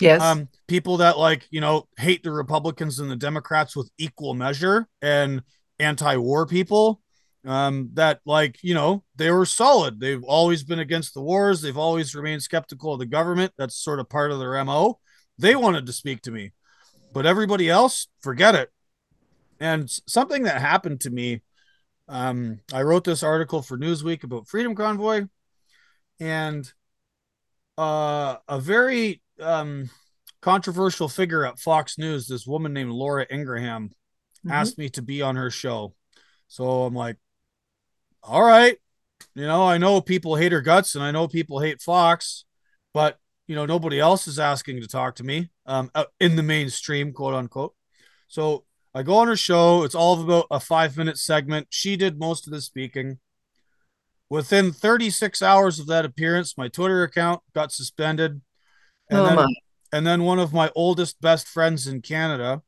[0.00, 0.22] Yes.
[0.22, 4.88] Um, people that like, you know, hate the Republicans and the Democrats with equal measure
[5.02, 5.42] and
[5.82, 7.00] anti-war people
[7.44, 10.00] um, that like you know they were solid.
[10.00, 11.60] They've always been against the wars.
[11.60, 13.52] They've always remained skeptical of the government.
[13.58, 14.98] That's sort of part of their mo
[15.38, 16.52] they wanted to speak to me
[17.12, 18.70] but everybody else forget it.
[19.60, 21.42] And something that happened to me
[22.08, 25.26] um, i wrote this article for newsweek about freedom convoy
[26.18, 26.70] and
[27.78, 29.88] uh, a very um,
[30.40, 33.90] controversial figure at fox news this woman named laura ingraham
[34.44, 34.52] mm-hmm.
[34.52, 35.94] asked me to be on her show
[36.48, 37.16] so i'm like
[38.22, 38.76] all right,
[39.34, 42.44] you know, I know people hate her guts and I know people hate Fox,
[42.94, 45.90] but you know, nobody else is asking to talk to me um,
[46.20, 47.74] in the mainstream, quote unquote.
[48.28, 48.64] So
[48.94, 49.82] I go on her show.
[49.82, 51.66] It's all about a five minute segment.
[51.70, 53.18] She did most of the speaking.
[54.30, 58.40] Within 36 hours of that appearance, my Twitter account got suspended.
[59.10, 59.46] And, oh, then,
[59.92, 62.62] and then one of my oldest best friends in Canada,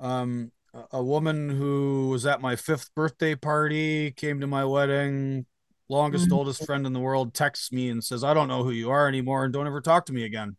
[0.00, 0.52] um,
[0.92, 5.46] a woman who was at my fifth birthday party, came to my wedding,
[5.88, 6.34] longest, mm-hmm.
[6.34, 9.08] oldest friend in the world, texts me and says, I don't know who you are
[9.08, 10.56] anymore and don't ever talk to me again.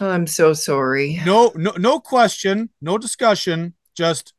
[0.00, 1.20] Oh, I'm so sorry.
[1.26, 4.32] No, no, no question, no discussion, just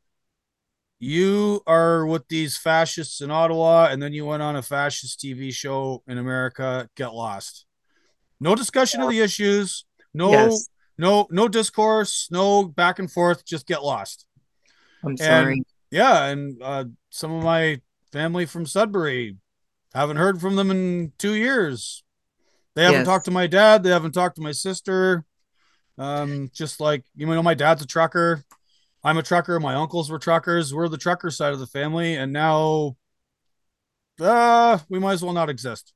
[0.98, 5.52] you are with these fascists in Ottawa, and then you went on a fascist TV
[5.52, 6.88] show in America.
[6.96, 7.66] Get lost.
[8.40, 9.06] No discussion yeah.
[9.06, 9.84] of the issues.
[10.14, 10.68] No, yes.
[10.96, 12.28] no, no discourse.
[12.30, 13.44] No back and forth.
[13.44, 14.24] Just get lost.
[15.04, 15.52] I'm sorry.
[15.54, 17.80] And, yeah, and uh, some of my
[18.12, 19.36] family from Sudbury
[19.94, 22.02] haven't heard from them in two years.
[22.74, 23.06] They haven't yes.
[23.06, 23.82] talked to my dad.
[23.82, 25.24] They haven't talked to my sister.
[25.96, 28.44] Um, just like you know, my dad's a trucker.
[29.04, 29.60] I'm a trucker.
[29.60, 30.74] My uncles were truckers.
[30.74, 32.96] We're the trucker side of the family, and now,
[34.20, 35.94] uh, we might as well not exist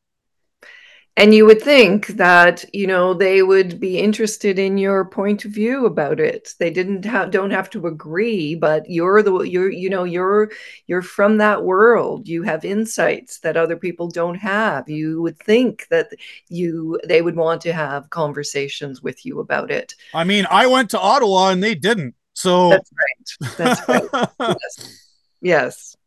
[1.18, 5.50] and you would think that you know they would be interested in your point of
[5.50, 6.54] view about it.
[6.58, 10.50] They didn't have don't have to agree but you're the you're you know you're
[10.86, 12.28] you're from that world.
[12.28, 14.88] You have insights that other people don't have.
[14.88, 16.10] You would think that
[16.48, 19.94] you they would want to have conversations with you about it.
[20.14, 23.56] I mean i went to ottawa and they didn't so that's right.
[23.56, 24.28] That's right.
[24.60, 25.04] Yes.
[25.40, 25.97] Yes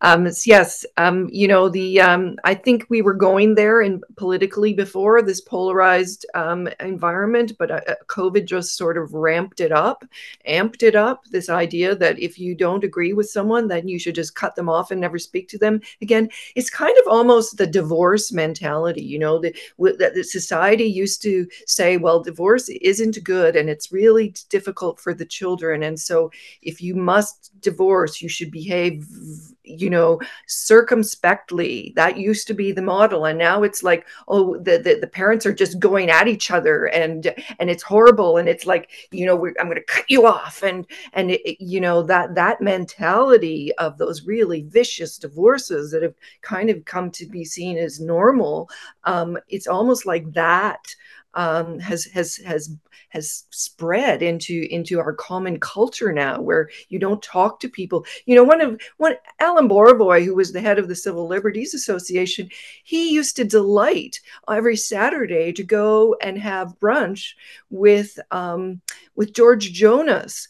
[0.00, 4.72] um, yes, um, you know, the um, I think we were going there in politically
[4.72, 10.04] before this polarized um, environment, but uh, uh, COVID just sort of ramped it up,
[10.48, 11.24] amped it up.
[11.26, 14.68] This idea that if you don't agree with someone, then you should just cut them
[14.68, 16.28] off and never speak to them again.
[16.54, 19.38] It's kind of almost the divorce mentality, you know.
[19.40, 25.14] The, the society used to say, well, divorce isn't good, and it's really difficult for
[25.14, 26.30] the children, and so
[26.62, 29.06] if you must divorce, you should behave
[29.66, 33.26] you know circumspectly that used to be the model.
[33.26, 36.86] And now it's like oh the, the, the parents are just going at each other
[36.86, 38.36] and and it's horrible.
[38.36, 40.62] And it's like you know i'm going to cut you off.
[40.62, 46.14] And and it, you know that that mentality of those really vicious divorces that have
[46.42, 48.68] kind of come to be seen as normal
[49.04, 50.94] um, it's almost like that
[51.36, 52.74] um, has has has
[53.10, 58.04] has spread into into our common culture now, where you don't talk to people.
[58.24, 61.74] You know, one of one Alan Borovoy, who was the head of the Civil Liberties
[61.74, 62.48] Association,
[62.82, 64.20] he used to delight
[64.50, 67.34] every Saturday to go and have brunch
[67.70, 68.80] with um,
[69.14, 70.48] with George Jonas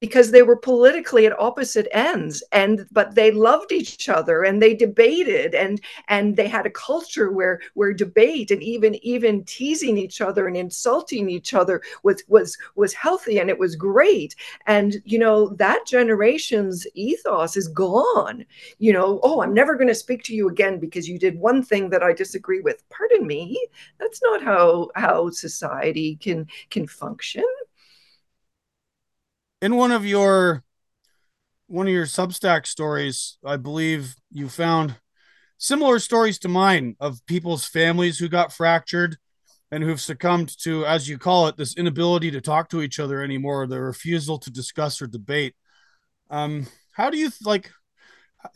[0.00, 4.74] because they were politically at opposite ends and but they loved each other and they
[4.74, 10.20] debated and and they had a culture where where debate and even even teasing each
[10.20, 14.34] other and insulting each other was was was healthy and it was great.
[14.66, 18.44] And you know that generation's ethos is gone.
[18.78, 21.62] You know oh i'm never going to speak to you again because you did one
[21.62, 22.86] thing that i disagree with.
[22.90, 23.66] Pardon me
[23.98, 27.44] that's not how how society can can function
[29.60, 30.62] in one of your
[31.68, 34.96] one of your Substack stories, I believe you found
[35.58, 39.16] similar stories to mine of people's families who got fractured
[39.72, 43.20] and who've succumbed to, as you call it, this inability to talk to each other
[43.20, 45.54] anymore, the refusal to discuss or debate.
[46.30, 47.70] Um, how do you like?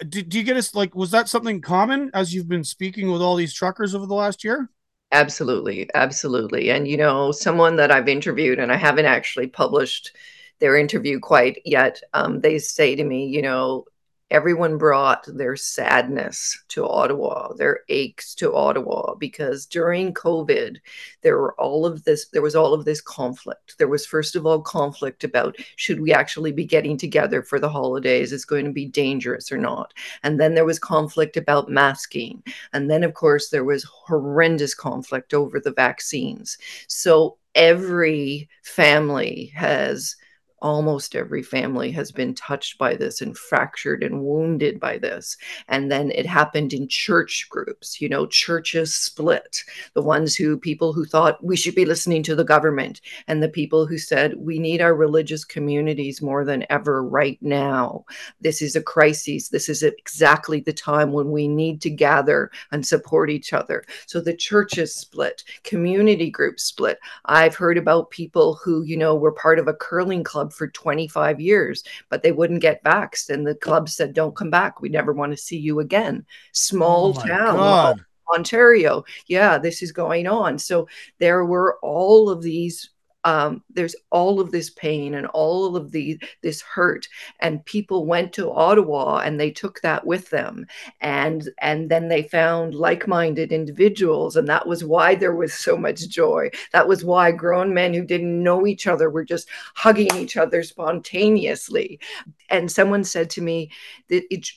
[0.09, 0.94] Do, do you get us like?
[0.94, 4.44] Was that something common as you've been speaking with all these truckers over the last
[4.44, 4.70] year?
[5.12, 6.70] Absolutely, absolutely.
[6.70, 10.12] And you know, someone that I've interviewed, and I haven't actually published
[10.61, 12.00] their interview quite yet.
[12.14, 13.84] Um, they say to me, you know,
[14.30, 20.76] everyone brought their sadness to Ottawa, their aches to Ottawa, because during COVID,
[21.22, 23.74] there were all of this, there was all of this conflict.
[23.78, 27.68] There was, first of all, conflict about should we actually be getting together for the
[27.68, 28.32] holidays?
[28.32, 29.92] Is going to be dangerous or not?
[30.22, 32.42] And then there was conflict about masking.
[32.72, 36.56] And then, of course, there was horrendous conflict over the vaccines.
[36.86, 40.14] So every family has
[40.62, 45.36] almost every family has been touched by this and fractured and wounded by this.
[45.68, 49.62] And then it happened in church groups, you know, churches split.
[49.94, 53.48] The ones who, people who thought we should be listening to the government, and the
[53.48, 58.04] people who said we need our religious communities more than ever right now.
[58.40, 59.48] This is a crisis.
[59.48, 63.84] This is exactly the time when we need to gather and support each other.
[64.06, 66.98] So the churches split, community groups split.
[67.24, 71.40] I've heard about people who, you know, were part of a curling club for 25
[71.40, 73.30] years, but they wouldn't get vaxxed.
[73.30, 74.80] And the club said, Don't come back.
[74.80, 76.26] We never want to see you again.
[76.53, 77.57] Small oh town.
[77.57, 78.05] God.
[78.34, 79.05] Ontario.
[79.26, 80.59] Yeah, this is going on.
[80.59, 80.88] So
[81.18, 82.90] there were all of these
[83.25, 87.09] um, there's all of this pain and all of the this hurt.
[87.41, 90.66] And people went to ottawa and they took that with them.
[91.01, 94.37] And and then they found like-minded individuals.
[94.37, 96.51] And that was why there was so much joy.
[96.73, 100.62] That was why grown men who didn't know each other were just hugging each other
[100.62, 102.01] spontaneously.
[102.49, 103.71] And someone said to me
[104.09, 104.51] that it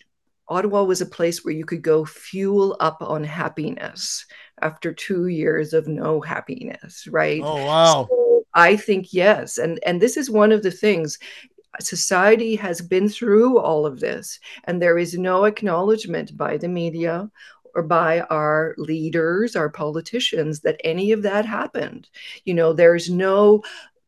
[0.50, 4.26] Ottawa was a place where you could go fuel up on happiness
[4.62, 7.42] after two years of no happiness, right?
[7.44, 8.08] Oh, wow.
[8.10, 8.23] So
[8.56, 9.58] I think yes.
[9.58, 11.20] And and this is one of the things
[11.80, 17.30] society has been through all of this and there is no acknowledgement by the media
[17.76, 22.08] or by our leaders, our politicians, that any of that happened.
[22.46, 23.64] You know, there's no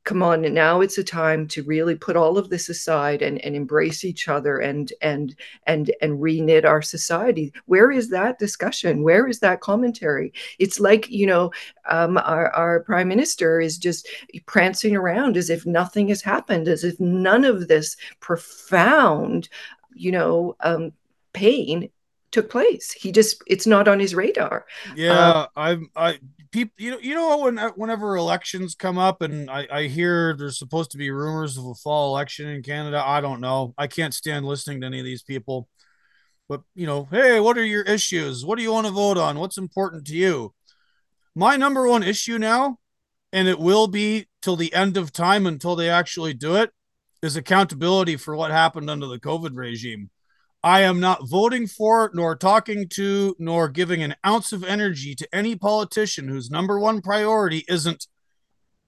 [0.06, 3.56] come on now it's a time to really put all of this aside and, and
[3.56, 5.36] embrace each other and and
[5.66, 7.52] and and reknit our society.
[7.66, 9.02] Where is that discussion?
[9.04, 10.32] Where is that commentary?
[10.60, 11.52] It's like you know
[11.90, 14.08] um, our, our prime minister is just
[14.46, 19.50] prancing around as if nothing has happened as if none of this profound
[19.94, 20.92] you know um,
[21.34, 21.90] pain
[22.32, 22.92] took place.
[22.92, 24.66] He just it's not on his radar.
[24.96, 26.20] Yeah um, i i
[26.52, 30.36] people you know you know when uh, whenever elections come up and I, I hear
[30.38, 33.74] there's supposed to be rumors of a fall election in Canada I don't know.
[33.78, 35.68] I can't stand listening to any of these people.
[36.48, 38.46] But you know hey what are your issues?
[38.46, 39.40] What do you want to vote on?
[39.40, 40.54] What's important to you?
[41.36, 42.80] My number one issue now
[43.34, 46.72] and it will be till the end of time until they actually do it
[47.22, 50.10] is accountability for what happened under the covid regime
[50.66, 55.28] I am not voting for, nor talking to, nor giving an ounce of energy to
[55.32, 58.08] any politician whose number one priority isn't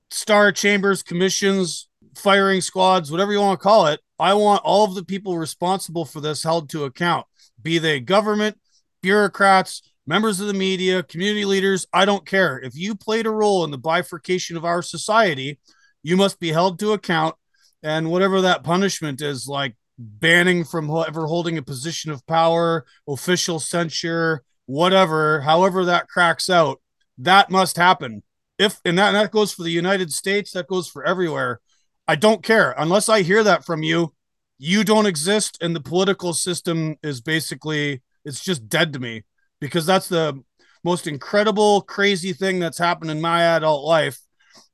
[0.09, 3.99] star chambers, commissions, firing squads, whatever you want to call it.
[4.17, 7.27] I want all of the people responsible for this held to account,
[7.61, 8.57] be they government,
[9.03, 11.85] bureaucrats, members of the media, community leaders.
[11.93, 12.57] I don't care.
[12.57, 15.59] If you played a role in the bifurcation of our society,
[16.01, 17.35] you must be held to account.
[17.83, 23.59] And whatever that punishment is, like banning from whoever holding a position of power, official
[23.59, 26.81] censure, whatever, however that cracks out,
[27.17, 28.23] that must happen.
[28.59, 31.61] If and that, and that goes for the United States, that goes for everywhere.
[32.07, 34.13] I don't care unless I hear that from you.
[34.59, 39.23] You don't exist, and the political system is basically it's just dead to me
[39.59, 40.41] because that's the
[40.83, 44.19] most incredible, crazy thing that's happened in my adult life.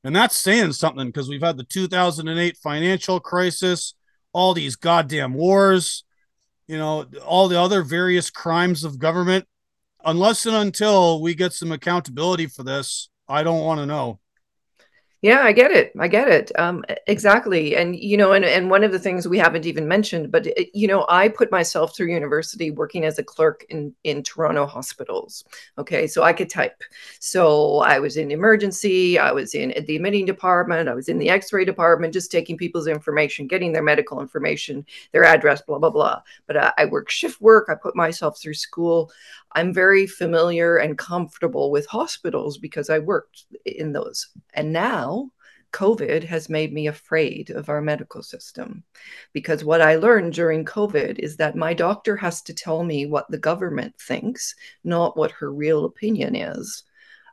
[0.02, 3.94] And that's saying something because we've had the 2008 financial crisis,
[4.34, 6.04] all these goddamn wars,
[6.66, 9.46] you know, all the other various crimes of government.
[10.04, 14.20] Unless and until we get some accountability for this, I don't want to know.
[15.24, 15.90] Yeah, I get it.
[15.98, 16.52] I get it.
[16.58, 17.76] Um, exactly.
[17.76, 20.68] And, you know, and, and one of the things we haven't even mentioned, but, it,
[20.74, 25.46] you know, I put myself through university working as a clerk in, in Toronto hospitals.
[25.78, 26.06] Okay.
[26.06, 26.82] So I could type.
[27.20, 29.18] So I was in emergency.
[29.18, 30.90] I was in the admitting department.
[30.90, 35.24] I was in the x-ray department, just taking people's information, getting their medical information, their
[35.24, 36.20] address, blah, blah, blah.
[36.46, 37.70] But uh, I work shift work.
[37.70, 39.10] I put myself through school.
[39.54, 44.28] I'm very familiar and comfortable with hospitals because I worked in those.
[44.54, 45.30] And now
[45.72, 48.84] COVID has made me afraid of our medical system
[49.32, 53.28] because what I learned during COVID is that my doctor has to tell me what
[53.28, 56.84] the government thinks, not what her real opinion is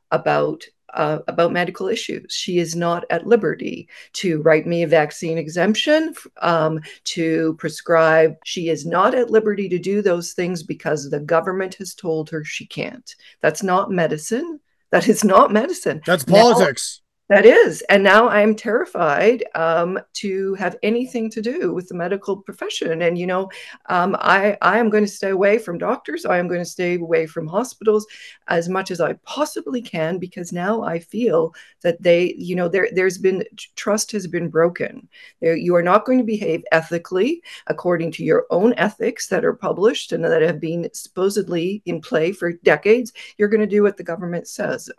[0.10, 0.64] about
[0.94, 2.34] uh, about medical issues.
[2.34, 8.36] She is not at liberty to write me a vaccine exemption, um, to prescribe.
[8.46, 12.44] She is not at liberty to do those things because the government has told her
[12.44, 13.16] she can't.
[13.42, 14.60] That's not medicine.
[14.92, 16.02] That is not medicine.
[16.06, 17.02] That's politics.
[17.32, 17.82] That is.
[17.84, 23.04] And now I'm terrified um, to have anything to do with the medical profession.
[23.04, 23.50] And, you know,
[23.86, 26.26] um, I, I am going to stay away from doctors.
[26.26, 28.06] I am going to stay away from hospitals
[28.50, 32.90] as much as I possibly can because now I feel that they, you know, there,
[32.92, 33.46] there's been
[33.78, 35.08] trust has been broken.
[35.40, 40.12] You are not going to behave ethically according to your own ethics that are published
[40.12, 43.14] and that have been supposedly in play for decades.
[43.38, 44.90] You're going to do what the government says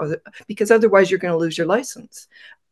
[0.47, 2.22] because otherwise you're going to lose your license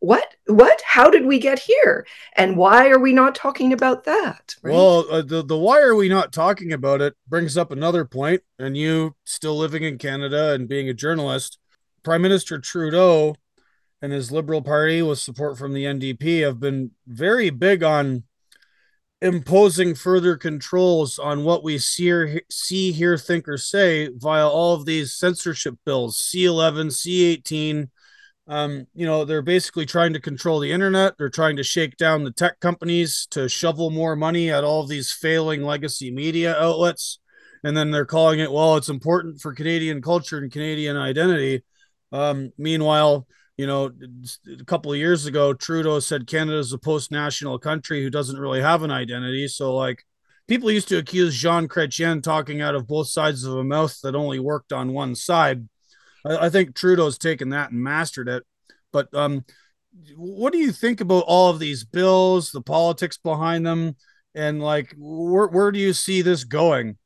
[0.00, 4.54] what what how did we get here and why are we not talking about that
[4.62, 4.72] right?
[4.72, 8.42] well uh, the, the why are we not talking about it brings up another point
[8.58, 11.58] and you still living in canada and being a journalist
[12.02, 13.34] prime minister trudeau
[14.00, 18.24] and his liberal party with support from the ndp have been very big on
[19.22, 24.74] imposing further controls on what we see, or, see hear think or say via all
[24.74, 27.90] of these censorship bills c11 c18
[28.50, 31.16] um, you know, they're basically trying to control the internet.
[31.16, 35.12] They're trying to shake down the tech companies to shovel more money at all these
[35.12, 37.20] failing legacy media outlets.
[37.62, 41.62] And then they're calling it, well, it's important for Canadian culture and Canadian identity.
[42.10, 43.92] Um, meanwhile, you know,
[44.60, 48.40] a couple of years ago, Trudeau said Canada is a post national country who doesn't
[48.40, 49.46] really have an identity.
[49.46, 50.04] So, like,
[50.48, 54.16] people used to accuse Jean Chrétien talking out of both sides of a mouth that
[54.16, 55.68] only worked on one side.
[56.26, 58.44] I, I think Trudeau's taken that and mastered it.
[58.92, 59.44] But um,
[60.16, 63.96] what do you think about all of these bills, the politics behind them,
[64.34, 66.96] and like where where do you see this going?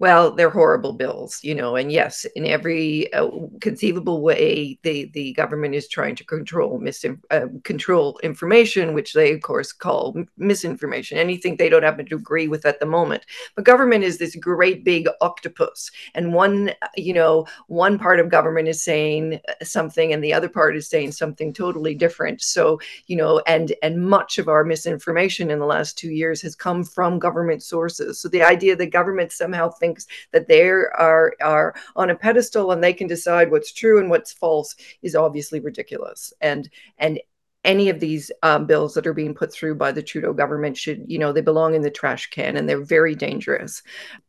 [0.00, 3.28] Well, they're horrible bills, you know, and yes, in every uh,
[3.60, 9.34] conceivable way, the the government is trying to control misin- uh, control information, which they
[9.34, 11.18] of course call misinformation.
[11.18, 13.26] Anything they don't happen to agree with at the moment.
[13.54, 18.68] But government is this great big octopus, and one, you know, one part of government
[18.68, 22.40] is saying something, and the other part is saying something totally different.
[22.40, 26.56] So, you know, and and much of our misinformation in the last two years has
[26.56, 28.18] come from government sources.
[28.18, 32.72] So the idea that government somehow thinks thinks that they are are on a pedestal
[32.72, 36.32] and they can decide what's true and what's false is obviously ridiculous.
[36.40, 36.68] And
[36.98, 37.20] and
[37.62, 41.04] any of these um, bills that are being put through by the Trudeau government should,
[41.06, 43.82] you know, they belong in the trash can and they're very dangerous.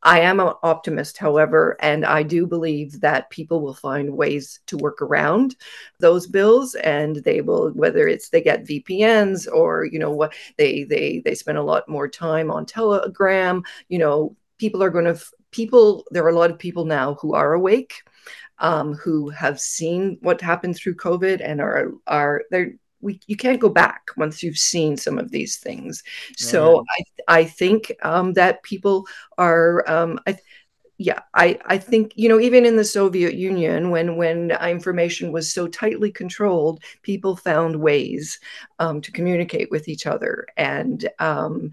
[0.03, 4.75] I am an optimist, however, and I do believe that people will find ways to
[4.75, 5.55] work around
[5.99, 10.83] those bills and they will, whether it's they get VPNs or, you know, what they
[10.83, 15.19] they they spend a lot more time on Telegram, you know, people are going to
[15.51, 17.93] people, there are a lot of people now who are awake,
[18.59, 23.59] um, who have seen what happened through COVID and are are they're we, you can't
[23.59, 26.03] go back once you've seen some of these things.
[26.37, 26.83] So
[27.27, 29.07] I, I think um, that people
[29.39, 30.37] are, um, I,
[30.99, 35.51] yeah, I, I think, you know, even in the Soviet Union, when, when information was
[35.51, 38.39] so tightly controlled, people found ways
[38.77, 40.45] um, to communicate with each other.
[40.55, 41.71] And, um,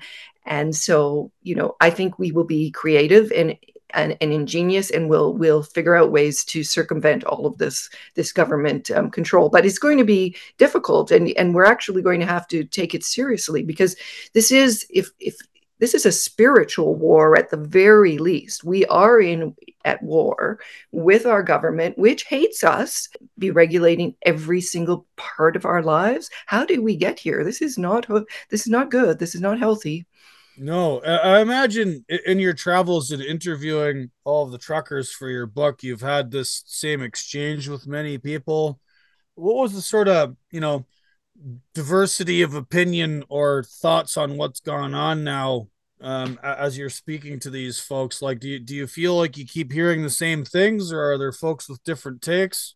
[0.49, 3.55] and so, you know, I think we will be creative and,
[3.91, 8.33] and, and ingenious, and we'll we'll figure out ways to circumvent all of this this
[8.33, 9.51] government um, control.
[9.51, 12.95] But it's going to be difficult, and and we're actually going to have to take
[12.95, 13.95] it seriously because
[14.33, 15.37] this is if if
[15.81, 18.65] this is a spiritual war at the very least.
[18.65, 19.55] We are in
[19.85, 20.61] at war
[20.93, 23.09] with our government, which hates us,
[23.39, 26.31] be regulating every single part of our lives.
[26.47, 27.45] How did we get here?
[27.45, 28.07] This is not
[28.51, 29.19] this is not good.
[29.19, 30.07] This is not healthy.
[30.61, 36.01] No, I imagine in your travels and interviewing all the truckers for your book, you've
[36.01, 38.81] had this same exchange with many people.
[39.37, 40.85] What was the sort of, you know,
[41.75, 45.69] diversity of opinion or thoughts on what's gone on now
[46.01, 48.21] um, as you're speaking to these folks?
[48.21, 51.19] Like, do you, do you feel like you keep hearing the same things or are
[51.19, 52.75] there folks with different takes?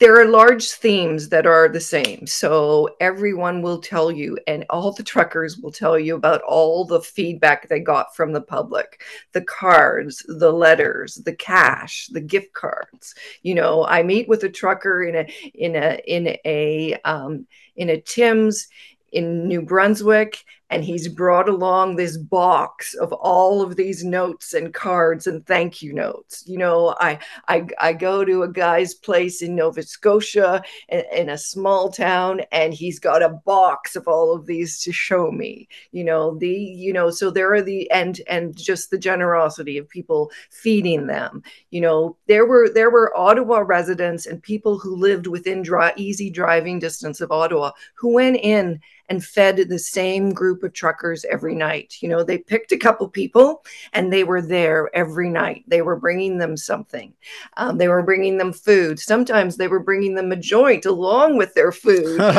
[0.00, 2.26] There are large themes that are the same.
[2.26, 7.02] So everyone will tell you, and all the truckers will tell you about all the
[7.02, 9.02] feedback they got from the public
[9.32, 13.14] the cards, the letters, the cash, the gift cards.
[13.42, 17.46] You know, I meet with a trucker in a, in a, in a, um,
[17.76, 18.68] in a Tim's
[19.12, 24.72] in New Brunswick, and he's brought along this box of all of these notes and
[24.72, 26.44] cards and thank you notes.
[26.46, 27.18] You know, I
[27.48, 32.42] I, I go to a guy's place in Nova Scotia in, in a small town,
[32.52, 35.68] and he's got a box of all of these to show me.
[35.90, 39.88] You know, the you know, so there are the and and just the generosity of
[39.88, 41.42] people feeding them.
[41.70, 46.30] You know, there were there were Ottawa residents and people who lived within dry, easy
[46.30, 48.80] driving distance of Ottawa who went in
[49.10, 51.96] and fed the same group of truckers every night.
[52.00, 55.64] You know, they picked a couple people and they were there every night.
[55.66, 57.12] They were bringing them something.
[57.56, 59.00] Um, they were bringing them food.
[59.00, 62.20] Sometimes they were bringing them a joint along with their food.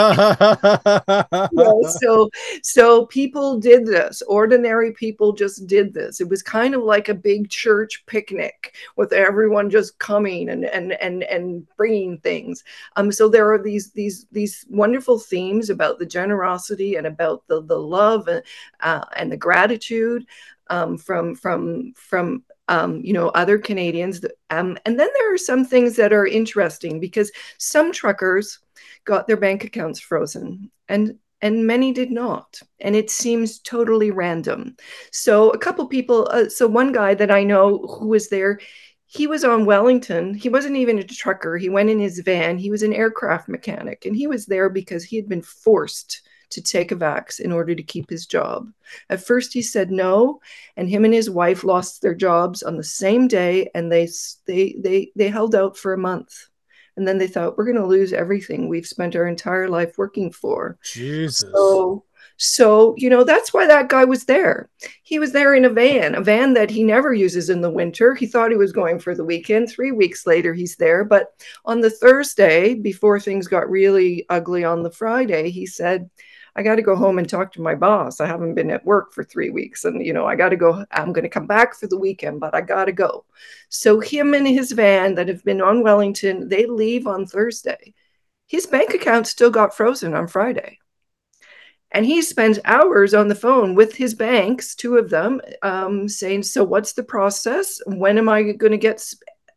[1.99, 2.29] so,
[2.63, 4.21] so people did this.
[4.21, 6.21] Ordinary people just did this.
[6.21, 10.93] It was kind of like a big church picnic with everyone just coming and and
[10.93, 12.63] and and bringing things.
[12.95, 17.43] Um, so there are these these these wonderful themes about the generosity generosity and about
[17.47, 18.43] the the love and,
[18.81, 20.25] uh, and the gratitude
[20.69, 24.23] um, from from from um, you know other Canadians.
[24.49, 28.59] Um, and then there are some things that are interesting because some truckers
[29.05, 34.75] got their bank accounts frozen and and many did not and it seems totally random
[35.11, 38.59] so a couple people uh, so one guy that i know who was there
[39.11, 40.33] he was on Wellington.
[40.33, 41.57] He wasn't even a trucker.
[41.57, 42.57] He went in his van.
[42.57, 46.21] He was an aircraft mechanic, and he was there because he had been forced
[46.51, 48.71] to take a vax in order to keep his job.
[49.09, 50.39] At first, he said no,
[50.77, 54.07] and him and his wife lost their jobs on the same day, and they
[54.45, 56.47] they they they held out for a month.
[56.97, 60.29] And then they thought, we're going to lose everything we've spent our entire life working
[60.29, 60.77] for.
[60.83, 61.49] Jesus.
[61.51, 62.03] So,
[62.35, 64.67] so, you know, that's why that guy was there.
[65.03, 68.15] He was there in a van, a van that he never uses in the winter.
[68.15, 69.69] He thought he was going for the weekend.
[69.69, 71.05] Three weeks later, he's there.
[71.05, 71.33] But
[71.65, 76.09] on the Thursday, before things got really ugly on the Friday, he said,
[76.55, 78.19] I got to go home and talk to my boss.
[78.19, 79.85] I haven't been at work for three weeks.
[79.85, 80.85] And, you know, I got to go.
[80.91, 83.25] I'm going to come back for the weekend, but I got to go.
[83.69, 87.93] So, him and his van that have been on Wellington, they leave on Thursday.
[88.47, 90.79] His bank account still got frozen on Friday.
[91.93, 96.43] And he spends hours on the phone with his banks, two of them, um, saying,
[96.43, 97.81] So, what's the process?
[97.85, 99.01] When am I going to get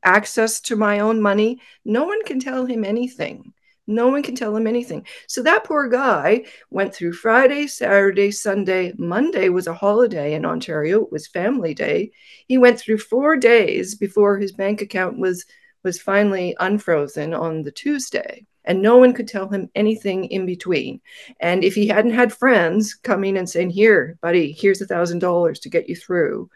[0.04, 1.60] access to my own money?
[1.84, 3.52] No one can tell him anything.
[3.86, 5.06] No one can tell him anything.
[5.26, 8.94] So that poor guy went through Friday, Saturday, Sunday.
[8.96, 11.02] Monday was a holiday in Ontario.
[11.02, 12.12] It was family day.
[12.48, 15.44] He went through four days before his bank account was
[15.82, 18.46] was finally unfrozen on the Tuesday.
[18.64, 21.02] And no one could tell him anything in between.
[21.38, 25.60] And if he hadn't had friends coming and saying, Here, buddy, here's a thousand dollars
[25.60, 26.48] to get you through,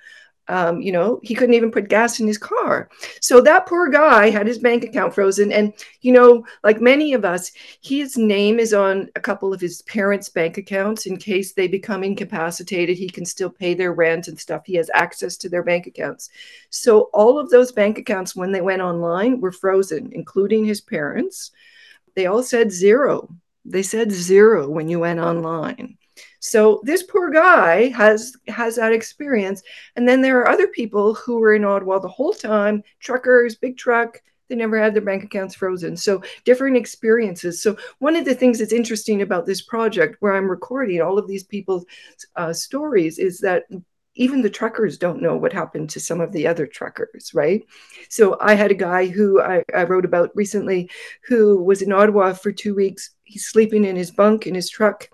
[0.48, 2.88] um, you know, he couldn't even put gas in his car.
[3.20, 5.52] So that poor guy had his bank account frozen.
[5.52, 7.52] And, you know, like many of us,
[7.82, 12.02] his name is on a couple of his parents' bank accounts in case they become
[12.02, 12.96] incapacitated.
[12.96, 14.62] He can still pay their rent and stuff.
[14.64, 16.30] He has access to their bank accounts.
[16.70, 21.50] So all of those bank accounts, when they went online, were frozen, including his parents.
[22.14, 23.28] They all said zero.
[23.64, 25.98] They said zero when you went online.
[26.40, 29.62] So this poor guy has has that experience.
[29.96, 33.76] And then there are other people who were in Ottawa the whole time, truckers, big
[33.76, 35.96] truck, they never had their bank accounts frozen.
[35.96, 37.62] So different experiences.
[37.62, 41.28] So one of the things that's interesting about this project, where I'm recording all of
[41.28, 41.84] these people's
[42.36, 43.64] uh, stories, is that
[44.14, 47.64] even the truckers don't know what happened to some of the other truckers, right?
[48.08, 50.90] So I had a guy who I, I wrote about recently
[51.28, 53.10] who was in Ottawa for two weeks.
[53.22, 55.08] He's sleeping in his bunk in his truck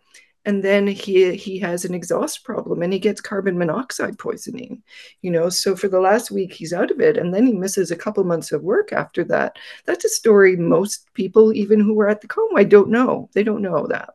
[0.44, 4.82] and then he he has an exhaust problem and he gets carbon monoxide poisoning
[5.22, 5.48] you know?
[5.48, 8.24] So for the last week he's out of it and then he misses a couple
[8.24, 9.56] months of work after that.
[9.86, 13.30] That's a story most people even who were at the convoy don't know.
[13.34, 14.13] They don't know that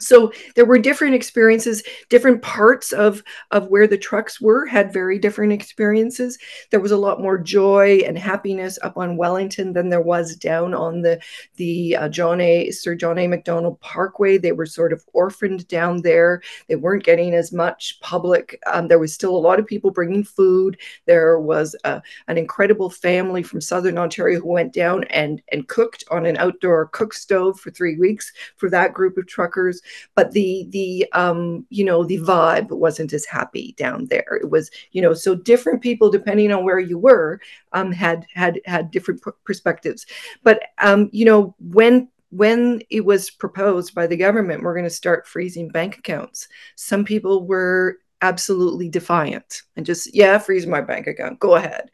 [0.00, 1.82] so there were different experiences.
[2.08, 6.38] Different parts of of where the trucks were had very different experiences.
[6.70, 10.74] There was a lot more joy and happiness up on wellington than there was down
[10.74, 11.20] on the
[11.56, 13.30] the uh, john a sir john a.
[13.30, 14.36] Macdonald parkway.
[14.36, 16.42] They were sort of orphaned down there.
[16.68, 18.60] They weren't getting as much public.
[18.66, 20.78] Um, there was still a lot of people bringing food.
[21.06, 25.68] There was a, uh, an incredible family from southern ontario who went down and and
[25.68, 29.80] cooked on an outdoor cook stove for three weeks for that group of truckers
[30.14, 34.38] but the the um you know the vibe wasn't as happy down there.
[34.40, 37.40] It was you know so different people depending on where you were
[37.72, 40.06] um had had had different perspectives.
[40.42, 44.90] But um you know when when it was proposed by the government we're going to
[44.90, 46.48] start freezing bank accounts.
[46.76, 51.40] Some people were absolutely defiant and just yeah freeze my bank account.
[51.40, 51.90] Go ahead.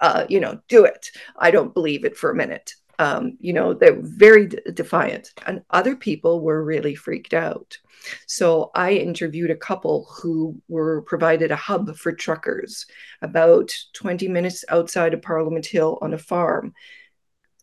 [0.00, 1.10] Uh, you know do it.
[1.36, 5.32] I don't believe it for a minute um, you know, they're very defiant.
[5.46, 7.78] And other people were really freaked out.
[8.26, 12.86] So I interviewed a couple who were provided a hub for truckers
[13.22, 16.74] about 20 minutes outside of Parliament Hill on a farm.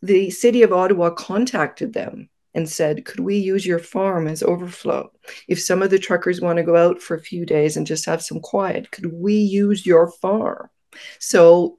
[0.02, 5.10] The city of Ottawa contacted them and said, Could we use your farm as overflow?
[5.48, 8.06] If some of the truckers want to go out for a few days and just
[8.06, 10.70] have some quiet, could we use your farm?
[11.18, 11.76] So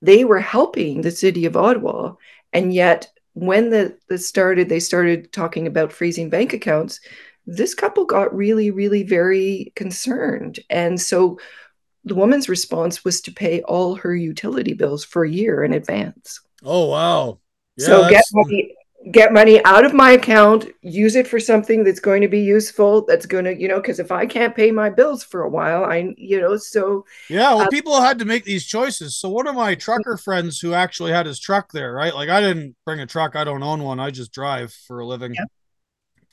[0.00, 2.14] they were helping the city of Ottawa
[2.52, 7.00] and yet, when the, the started, they started talking about freezing bank accounts.
[7.46, 10.60] This couple got really, really very concerned.
[10.68, 11.38] And so
[12.04, 16.40] the woman's response was to pay all her utility bills for a year in advance.
[16.62, 17.38] Oh, wow.
[17.76, 18.74] Yeah, so get money,
[19.10, 23.04] get money out of my account, use it for something that's going to be useful,
[23.04, 25.84] that's going to, you know, because if I can't pay my bills for a while,
[25.84, 27.04] I, you know, so.
[27.28, 29.16] Yeah, well, uh, people had to make these choices.
[29.16, 32.14] So one of my trucker friends who actually had his truck there, right?
[32.14, 35.06] Like I didn't bring a truck, I don't own one, I just drive for a
[35.06, 35.34] living.
[35.34, 35.44] Yeah.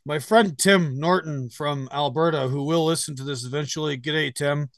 [0.05, 4.69] My friend Tim Norton from Alberta, who will listen to this eventually, g'day, Tim.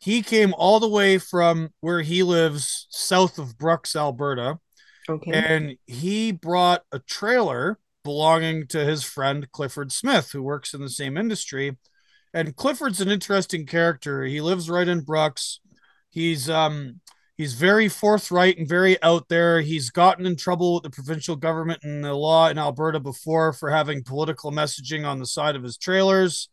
[0.00, 4.60] He came all the way from where he lives south of Brooks, Alberta
[5.08, 5.32] Okay.
[5.32, 10.90] And he brought a trailer belonging to his friend Clifford Smith, who works in the
[10.90, 11.76] same industry.
[12.34, 14.24] And Clifford's an interesting character.
[14.24, 15.60] He lives right in Brooks.
[16.10, 17.00] He's um
[17.36, 19.60] he's very forthright and very out there.
[19.60, 23.70] He's gotten in trouble with the provincial government and the law in Alberta before for
[23.70, 26.48] having political messaging on the side of his trailers.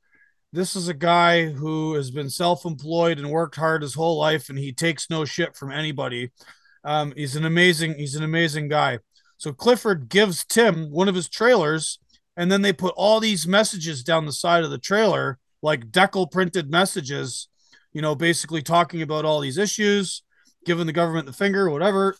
[0.53, 4.57] This is a guy who has been self-employed and worked hard his whole life and
[4.57, 6.31] he takes no shit from anybody.
[6.85, 8.99] Um, he's an amazing, he's an amazing guy.
[9.37, 11.99] So Clifford gives Tim one of his trailers,
[12.37, 16.31] and then they put all these messages down the side of the trailer, like decal
[16.31, 17.49] printed messages,
[17.91, 20.21] you know, basically talking about all these issues,
[20.63, 22.15] giving the government the finger, whatever.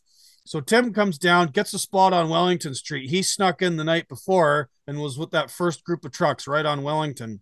[0.46, 3.10] So Tim comes down, gets a spot on Wellington Street.
[3.10, 6.66] He snuck in the night before and was with that first group of trucks right
[6.66, 7.42] on Wellington.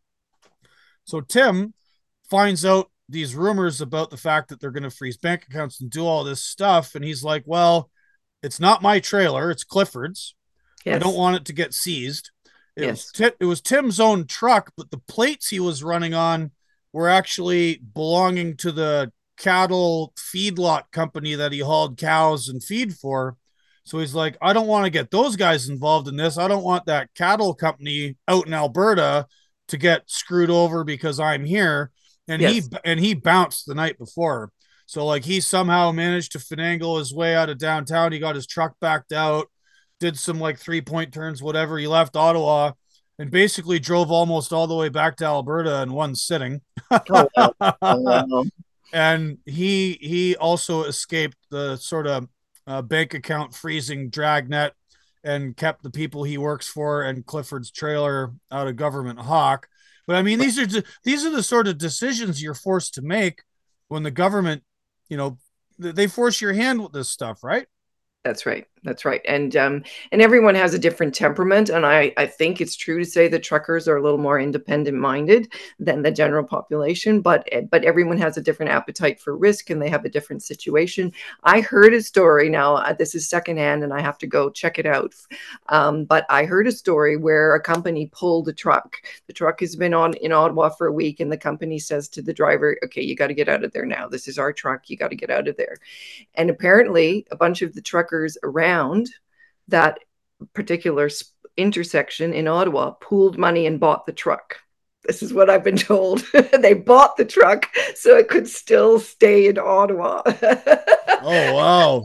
[1.05, 1.73] So Tim
[2.29, 5.89] finds out these rumors about the fact that they're going to freeze bank accounts and
[5.89, 6.95] do all this stuff.
[6.95, 7.89] And he's like, well,
[8.41, 10.35] it's not my trailer, it's Clifford's.
[10.85, 10.95] Yes.
[10.95, 12.31] I don't want it to get seized.
[12.75, 13.11] It, yes.
[13.17, 16.51] was it was Tim's own truck, but the plates he was running on
[16.91, 23.37] were actually belonging to the cattle feedlot company that he hauled cows and feed for.
[23.85, 26.37] So he's like, I don't want to get those guys involved in this.
[26.37, 29.27] I don't want that cattle company out in Alberta
[29.69, 31.91] to get screwed over because I'm here
[32.27, 32.53] and yes.
[32.53, 34.51] he and he bounced the night before.
[34.85, 38.11] So like he somehow managed to finagle his way out of downtown.
[38.11, 39.47] He got his truck backed out,
[39.99, 41.77] did some like three point turns, whatever.
[41.77, 42.73] He left Ottawa
[43.19, 46.61] and basically drove almost all the way back to Alberta in one sitting.
[46.91, 47.27] oh,
[47.81, 48.43] wow.
[48.93, 52.27] and he he also escaped the sort of
[52.67, 54.73] uh, bank account freezing dragnet
[55.23, 59.67] and kept the people he works for and Clifford's trailer out of government hawk.
[60.05, 63.43] But I mean, these are these are the sort of decisions you're forced to make
[63.87, 64.63] when the government,
[65.09, 65.37] you know,
[65.79, 67.67] they force your hand with this stuff, right?
[68.23, 68.67] That's right.
[68.83, 69.21] That's right.
[69.25, 71.69] And um, and everyone has a different temperament.
[71.69, 74.97] And I, I think it's true to say that truckers are a little more independent
[74.97, 79.81] minded than the general population, but but everyone has a different appetite for risk and
[79.81, 81.13] they have a different situation.
[81.43, 84.77] I heard a story now, uh, this is secondhand and I have to go check
[84.77, 85.15] it out.
[85.69, 88.97] Um, but I heard a story where a company pulled a truck.
[89.27, 92.21] The truck has been on in Ottawa for a week, and the company says to
[92.21, 94.07] the driver, Okay, you got to get out of there now.
[94.07, 94.89] This is our truck.
[94.89, 95.77] You got to get out of there.
[96.35, 99.09] And apparently, a bunch of the truckers around around
[99.67, 99.99] that
[100.53, 101.09] particular
[101.57, 104.57] intersection in Ottawa, pooled money and bought the truck.
[105.03, 106.23] This is what I've been told.
[106.59, 110.21] they bought the truck so it could still stay in Ottawa.
[110.25, 112.03] oh wow.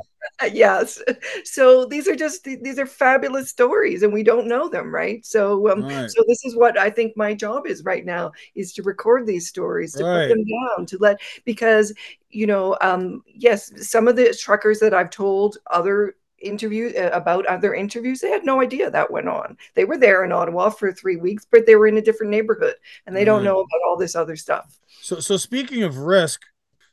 [0.53, 1.01] yes.
[1.45, 5.25] So these are just these are fabulous stories, and we don't know them, right?
[5.25, 6.11] So, um, right.
[6.11, 9.49] so this is what I think my job is right now is to record these
[9.49, 10.29] stories, to right.
[10.29, 11.95] put them down, to let because
[12.31, 17.47] you know, um, yes, some of the truckers that I've told other interview uh, about
[17.47, 20.93] other interviews they had no idea that went on they were there in ottawa for
[20.93, 22.75] three weeks but they were in a different neighborhood
[23.07, 26.43] and they don't know about all this other stuff so so speaking of risk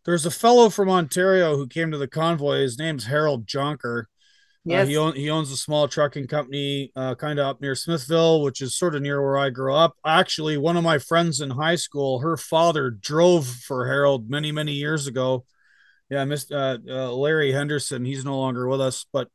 [0.05, 4.05] there's a fellow from ontario who came to the convoy his name's harold jonker
[4.65, 4.85] Yes.
[4.85, 8.41] Uh, he, own, he owns a small trucking company uh, kind of up near Smithville,
[8.41, 9.95] which is sort of near where I grew up.
[10.03, 14.73] Actually, one of my friends in high school, her father drove for Harold many, many
[14.73, 15.45] years ago.
[16.09, 16.51] Yeah, Mr.
[16.87, 19.05] Uh, uh, Larry Henderson, he's no longer with us.
[19.11, 19.29] But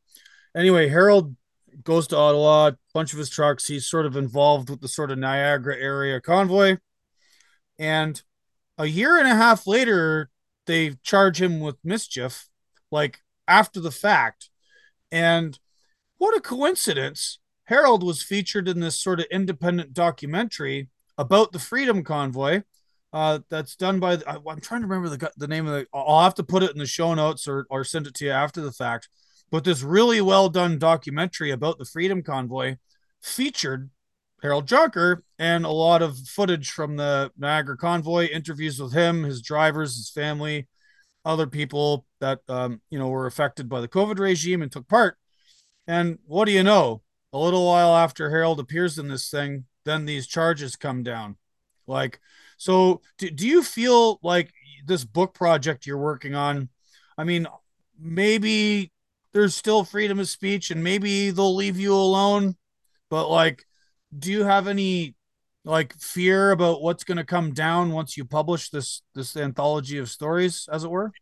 [0.55, 1.34] anyway, Harold
[1.82, 3.66] goes to Ottawa, a bunch of his trucks.
[3.66, 6.76] He's sort of involved with the sort of Niagara area convoy.
[7.78, 8.22] And
[8.78, 10.30] a year and a half later,
[10.66, 12.48] they charge him with mischief,
[12.90, 13.18] like
[13.48, 14.51] after the fact
[15.10, 15.59] and
[16.18, 17.38] what a coincidence.
[17.64, 22.62] Harold was featured in this sort of independent documentary about the Freedom Convoy.
[23.12, 25.86] Uh, that's done by the, I'm trying to remember the the name of the.
[25.92, 28.30] I'll have to put it in the show notes or or send it to you
[28.30, 29.08] after the fact.
[29.50, 32.76] But this really well done documentary about the Freedom Convoy
[33.20, 33.90] featured
[34.42, 39.42] Harold Jonker and a lot of footage from the Niagara Convoy, interviews with him, his
[39.42, 40.68] drivers, his family,
[41.24, 45.16] other people that um, you know were affected by the COVID regime and took part.
[45.86, 47.02] And what do you know?
[47.32, 51.36] A little while after Harold appears in this thing, then these charges come down.
[51.86, 52.20] Like,
[52.60, 54.52] so do, do you feel like
[54.84, 56.68] this book project you're working on?
[57.16, 57.46] I mean,
[57.98, 58.92] maybe
[59.32, 62.56] there's still freedom of speech and maybe they'll leave you alone,
[63.08, 63.64] but like,
[64.16, 65.14] do you have any
[65.64, 70.10] like fear about what's going to come down once you publish this this anthology of
[70.10, 71.12] stories as it were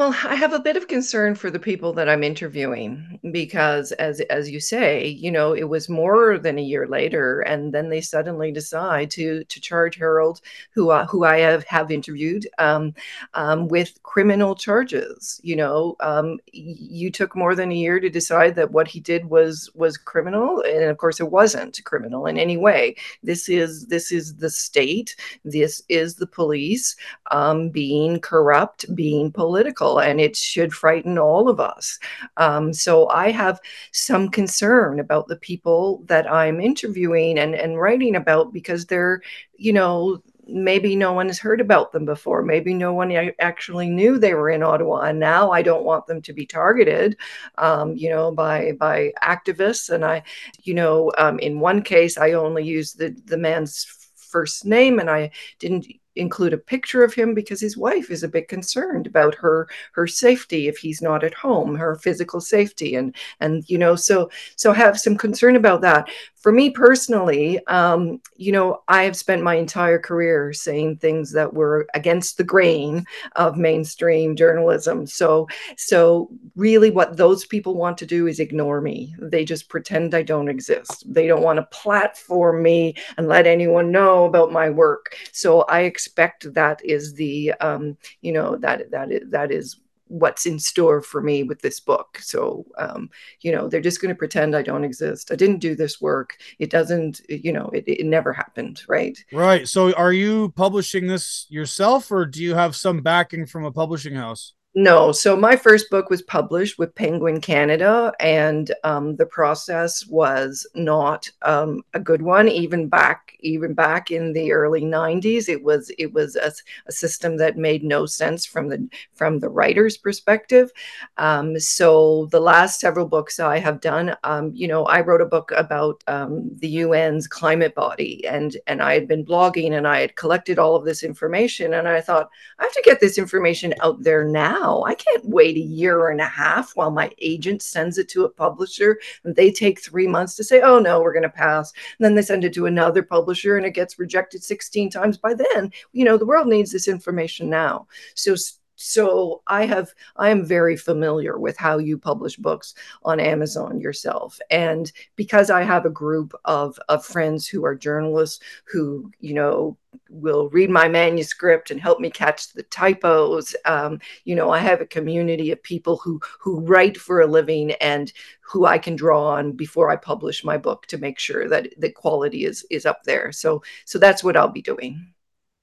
[0.00, 4.22] well, I have a bit of concern for the people that I'm interviewing because, as
[4.22, 8.00] as you say, you know, it was more than a year later, and then they
[8.00, 10.40] suddenly decide to to charge Harold,
[10.72, 12.94] who uh, who I have have interviewed, um,
[13.34, 15.38] um, with criminal charges.
[15.44, 19.26] You know, um, you took more than a year to decide that what he did
[19.26, 22.96] was was criminal, and of course, it wasn't criminal in any way.
[23.22, 25.14] This is this is the state.
[25.44, 26.96] This is the police
[27.30, 31.98] um, being corrupt, being political and it should frighten all of us.
[32.36, 33.60] Um, so I have
[33.92, 39.22] some concern about the people that I'm interviewing and, and writing about because they're,
[39.56, 40.22] you know,
[40.52, 42.42] maybe no one has heard about them before.
[42.42, 46.20] Maybe no one actually knew they were in Ottawa, and now I don't want them
[46.22, 47.16] to be targeted,
[47.58, 49.90] um, you know, by by activists.
[49.90, 50.22] And I,
[50.62, 53.86] you know, um, in one case, I only used the the man's
[54.16, 58.28] first name, and I didn't include a picture of him because his wife is a
[58.28, 63.14] bit concerned about her her safety if he's not at home her physical safety and
[63.40, 66.08] and you know so so have some concern about that
[66.40, 71.52] for me personally um, you know i have spent my entire career saying things that
[71.54, 73.04] were against the grain
[73.36, 75.06] of mainstream journalism.
[75.06, 79.14] So so really what those people want to do is ignore me.
[79.18, 81.04] They just pretend i don't exist.
[81.12, 85.16] They don't want to platform me and let anyone know about my work.
[85.32, 89.76] So i expect that is the um, you know that that is that is
[90.10, 92.18] what's in store for me with this book.
[92.20, 93.08] So, um,
[93.40, 95.30] you know, they're just going to pretend I don't exist.
[95.30, 96.36] I didn't do this work.
[96.58, 98.82] It doesn't, you know, it, it never happened.
[98.88, 99.16] Right.
[99.32, 99.68] Right.
[99.68, 104.14] So, are you publishing this yourself or do you have some backing from a publishing
[104.14, 104.54] house?
[104.80, 105.12] No.
[105.12, 111.30] So my first book was published with Penguin Canada, and um, the process was not
[111.42, 112.48] um, a good one.
[112.48, 116.50] Even back, even back in the early '90s, it was it was a,
[116.86, 120.70] a system that made no sense from the from the writer's perspective.
[121.18, 125.26] Um, so the last several books I have done, um, you know, I wrote a
[125.26, 130.00] book about um, the UN's climate body, and and I had been blogging, and I
[130.00, 133.74] had collected all of this information, and I thought I have to get this information
[133.82, 137.98] out there now I can't wait a year and a half while my agent sends
[137.98, 141.22] it to a publisher and they take three months to say, oh no, we're going
[141.22, 141.72] to pass.
[141.98, 145.18] And then they send it to another publisher and it gets rejected 16 times.
[145.18, 147.86] By then, you know, the world needs this information now.
[148.14, 148.34] So
[148.80, 154.38] so i have i am very familiar with how you publish books on amazon yourself.
[154.50, 159.76] And because i have a group of of friends who are journalists who you know
[160.08, 164.80] will read my manuscript and help me catch the typos um, you know i have
[164.80, 169.28] a community of people who who write for a living and who i can draw
[169.28, 173.02] on before i publish my book to make sure that the quality is is up
[173.04, 173.30] there.
[173.32, 175.12] So so that's what i'll be doing.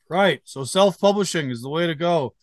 [0.10, 0.42] Right.
[0.46, 2.34] So self-publishing is the way to go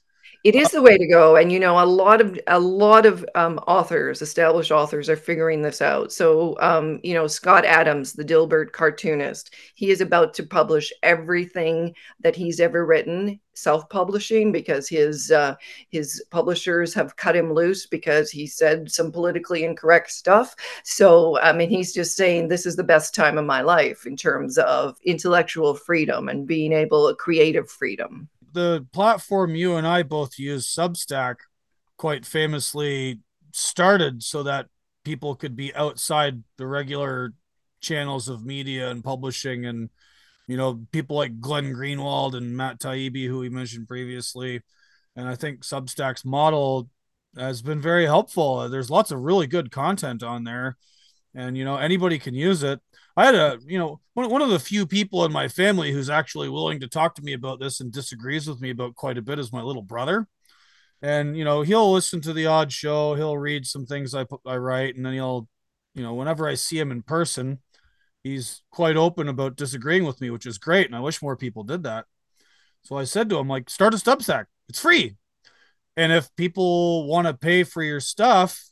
[0.45, 3.25] It is the way to go, and you know, a lot of a lot of
[3.35, 6.13] um, authors, established authors, are figuring this out.
[6.13, 11.95] So, um, you know, Scott Adams, the Dilbert cartoonist, he is about to publish everything
[12.21, 15.55] that he's ever written, self-publishing, because his uh,
[15.89, 20.55] his publishers have cut him loose because he said some politically incorrect stuff.
[20.85, 24.15] So, I mean, he's just saying this is the best time of my life in
[24.15, 30.39] terms of intellectual freedom and being able, creative freedom the platform you and I both
[30.39, 31.37] use, Substack,
[31.97, 33.21] quite famously
[33.53, 34.67] started so that
[35.05, 37.33] people could be outside the regular
[37.81, 39.91] channels of media and publishing and
[40.49, 44.63] you know people like Glenn Greenwald and Matt Taibbi who we mentioned previously.
[45.17, 46.89] And I think Substack's model
[47.37, 48.69] has been very helpful.
[48.69, 50.77] There's lots of really good content on there.
[51.35, 52.81] And you know anybody can use it
[53.17, 56.11] I had a, you know, one, one of the few people in my family who's
[56.11, 59.23] actually willing to talk to me about this and disagrees with me about quite a
[59.23, 60.27] bit is my little brother.
[61.01, 64.41] And, you know, he'll listen to the odd show, he'll read some things I put,
[64.47, 65.49] I write, and then he'll,
[65.95, 67.61] you know, whenever I see him in person,
[68.23, 70.87] he's quite open about disagreeing with me, which is great.
[70.87, 72.07] And I wish more people did that.
[72.83, 74.47] So I said to him, like, start a Substack.
[74.69, 75.17] It's free.
[75.97, 78.65] And if people want to pay for your stuff,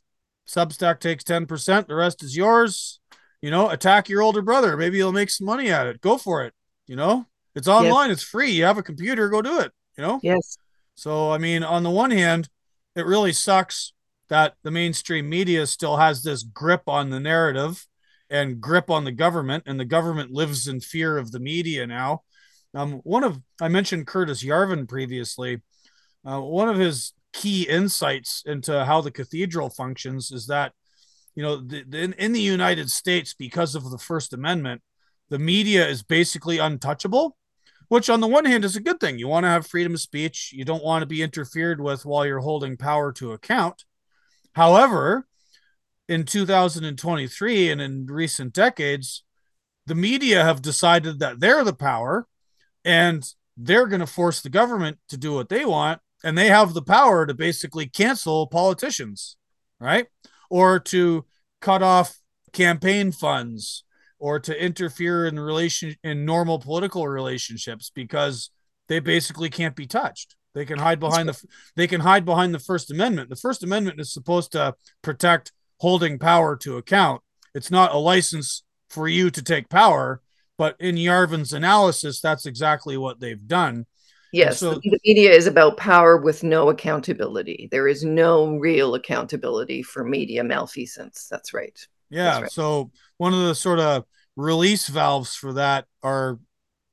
[0.48, 2.98] Substack takes 10%, the rest is yours
[3.42, 4.76] you know, attack your older brother.
[4.76, 6.00] Maybe you'll make some money at it.
[6.00, 6.54] Go for it.
[6.86, 8.18] You know, it's online, yes.
[8.18, 8.52] it's free.
[8.52, 9.72] You have a computer, go do it.
[9.98, 10.20] You know?
[10.22, 10.56] Yes.
[10.94, 12.48] So, I mean, on the one hand,
[12.96, 13.92] it really sucks
[14.28, 17.86] that the mainstream media still has this grip on the narrative
[18.30, 22.22] and grip on the government, and the government lives in fear of the media now.
[22.74, 25.60] Um, one of I mentioned Curtis Yarvin previously.
[26.24, 30.72] Uh, one of his key insights into how the cathedral functions is that
[31.34, 34.82] you know, the, the, in, in the United States, because of the First Amendment,
[35.30, 37.36] the media is basically untouchable,
[37.88, 39.18] which on the one hand is a good thing.
[39.18, 42.26] You want to have freedom of speech, you don't want to be interfered with while
[42.26, 43.84] you're holding power to account.
[44.54, 45.26] However,
[46.08, 49.24] in 2023 and in recent decades,
[49.86, 52.26] the media have decided that they're the power
[52.84, 53.26] and
[53.56, 56.00] they're going to force the government to do what they want.
[56.24, 59.36] And they have the power to basically cancel politicians,
[59.80, 60.06] right?
[60.52, 61.24] Or to
[61.62, 62.18] cut off
[62.52, 63.84] campaign funds
[64.18, 68.50] or to interfere in relation in normal political relationships because
[68.86, 70.36] they basically can't be touched.
[70.54, 71.42] They can hide behind the
[71.74, 73.30] they can hide behind the First Amendment.
[73.30, 77.22] The First Amendment is supposed to protect holding power to account.
[77.54, 80.20] It's not a license for you to take power,
[80.58, 83.86] but in Yarvin's analysis, that's exactly what they've done.
[84.32, 87.68] Yes, so, the media is about power with no accountability.
[87.70, 91.28] There is no real accountability for media malfeasance.
[91.30, 91.78] That's right.
[92.08, 92.24] Yeah.
[92.24, 92.50] That's right.
[92.52, 94.04] So one of the sort of
[94.36, 96.38] release valves for that are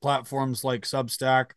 [0.02, 1.52] platforms like Substack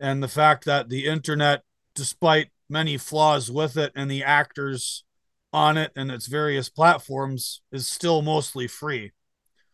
[0.00, 1.62] and the fact that the internet,
[1.94, 5.04] despite many flaws with it and the actors
[5.52, 9.12] on it and its various platforms, is still mostly free.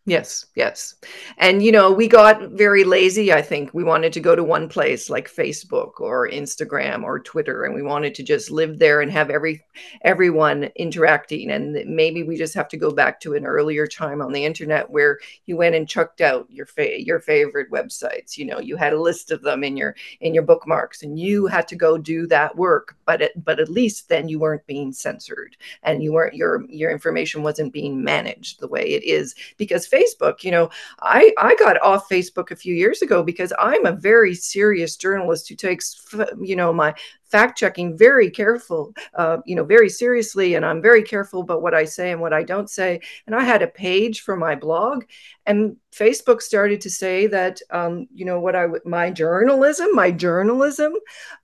[0.07, 0.97] Yes, yes.
[1.39, 3.33] And, you know, we got very lazy.
[3.33, 7.65] I think we wanted to go to one place like Facebook or Instagram or Twitter,
[7.65, 9.65] and we wanted to just live there and have every
[10.03, 11.51] everyone interacting.
[11.51, 14.91] And maybe we just have to go back to an earlier time on the internet
[14.91, 18.37] where you went and chucked out your fa- your favorite websites.
[18.37, 21.47] You know, you had a list of them in your in your bookmarks, and you
[21.47, 22.95] had to go do that work.
[23.07, 26.91] But it, but at least then you weren't being censored, and you weren't your your
[26.91, 30.43] information wasn't being managed the way it is because Facebook.
[30.43, 34.35] You know, I I got off Facebook a few years ago because I'm a very
[34.35, 36.01] serious journalist who takes
[36.41, 36.95] you know my
[37.35, 41.75] fact checking very careful, uh, you know, very seriously, and I'm very careful about what
[41.75, 43.01] I say and what I don't say.
[43.27, 45.05] And I had a page for my blog,
[45.47, 50.93] and Facebook started to say that, um, you know, what I my journalism, my journalism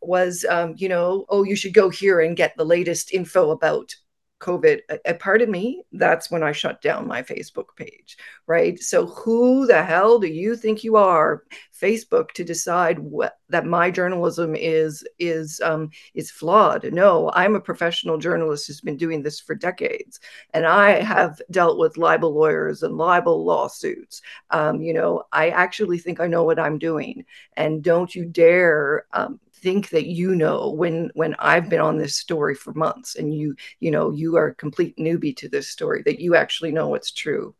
[0.00, 3.94] was, um, you know, oh, you should go here and get the latest info about
[4.40, 4.80] COVID,
[5.18, 8.78] part of me, that's when I shut down my Facebook page, right?
[8.80, 11.44] So who the hell do you think you are,
[11.78, 16.90] Facebook, to decide what that my journalism is is um, is flawed?
[16.92, 20.20] No, I'm a professional journalist who's been doing this for decades,
[20.54, 24.22] and I have dealt with libel lawyers and libel lawsuits.
[24.50, 27.24] Um, you know, I actually think I know what I'm doing,
[27.56, 32.16] and don't you dare um, think that you know when when I've been on this
[32.16, 36.02] story for months and you you know you are a complete newbie to this story
[36.06, 37.54] that you actually know what's true.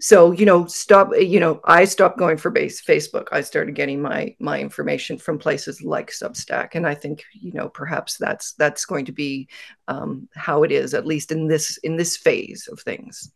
[0.00, 3.28] So you know stop you know I stopped going for base Facebook.
[3.32, 7.68] I started getting my my information from places like Substack, and I think you know
[7.68, 9.48] perhaps that's that's going to be
[9.88, 13.32] um, how it is at least in this in this phase of things.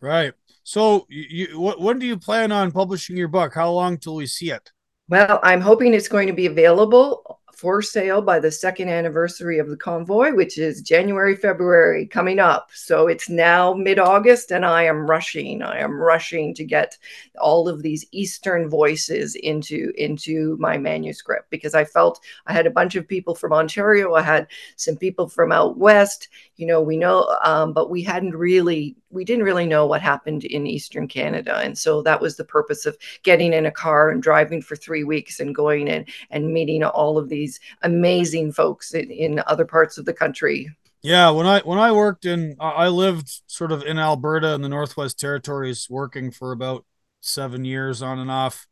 [0.00, 0.32] Right.
[0.64, 3.54] So you, when do you plan on publishing your book?
[3.54, 4.70] How long till we see it?
[5.08, 9.68] Well, I'm hoping it's going to be available for sale by the second anniversary of
[9.68, 12.70] the convoy, which is January, February coming up.
[12.72, 15.60] So it's now mid August, and I am rushing.
[15.60, 16.96] I am rushing to get
[17.40, 22.70] all of these Eastern voices into, into my manuscript because I felt I had a
[22.70, 26.28] bunch of people from Ontario, I had some people from out west.
[26.58, 30.44] You know, we know, um, but we hadn't really we didn't really know what happened
[30.44, 31.56] in eastern canada.
[31.56, 35.04] And so that was the purpose of getting in a car and driving for three
[35.04, 39.96] weeks and going in and meeting all of these amazing folks in, in other parts
[39.96, 40.68] of the country.
[41.00, 44.68] Yeah when i when i worked in i lived sort of in alberta in the
[44.68, 46.84] northwest territories working for about
[47.20, 48.66] seven years on and off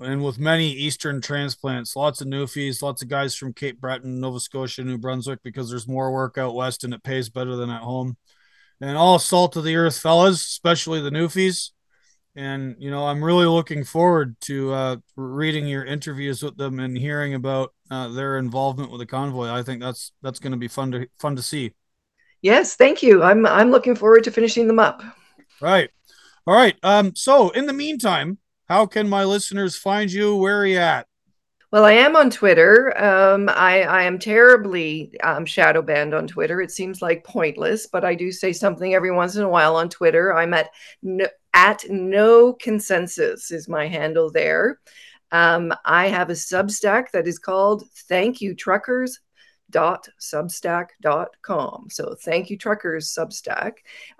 [0.00, 4.40] and with many eastern transplants lots of newfies lots of guys from cape breton nova
[4.40, 7.82] scotia new brunswick because there's more work out west and it pays better than at
[7.82, 8.16] home
[8.80, 11.70] and all salt of the earth fellas, especially the Newfies.
[12.36, 16.98] And you know, I'm really looking forward to uh, reading your interviews with them and
[16.98, 19.48] hearing about uh, their involvement with the convoy.
[19.48, 21.72] I think that's that's going to be fun to fun to see.
[22.42, 23.22] Yes, thank you.
[23.22, 25.02] I'm I'm looking forward to finishing them up.
[25.60, 25.90] Right.
[26.46, 26.76] All right.
[26.82, 27.14] Um.
[27.14, 28.38] So, in the meantime,
[28.68, 30.36] how can my listeners find you?
[30.36, 31.06] Where are you at?
[31.70, 32.96] Well, I am on Twitter.
[33.02, 36.60] Um, I, I, am terribly um, shadow banned on Twitter.
[36.60, 39.88] It seems like pointless, but I do say something every once in a while on
[39.88, 40.32] Twitter.
[40.32, 40.70] I'm at
[41.02, 44.78] no, at no consensus is my handle there.
[45.32, 49.18] Um, I have a Substack that is called Thank You Truckers
[49.74, 53.72] dot substack.com so thank you truckers substack.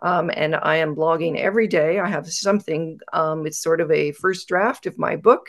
[0.02, 2.00] Um, and i am blogging every day.
[2.00, 5.46] I have something um, it's sort of a first draft of my book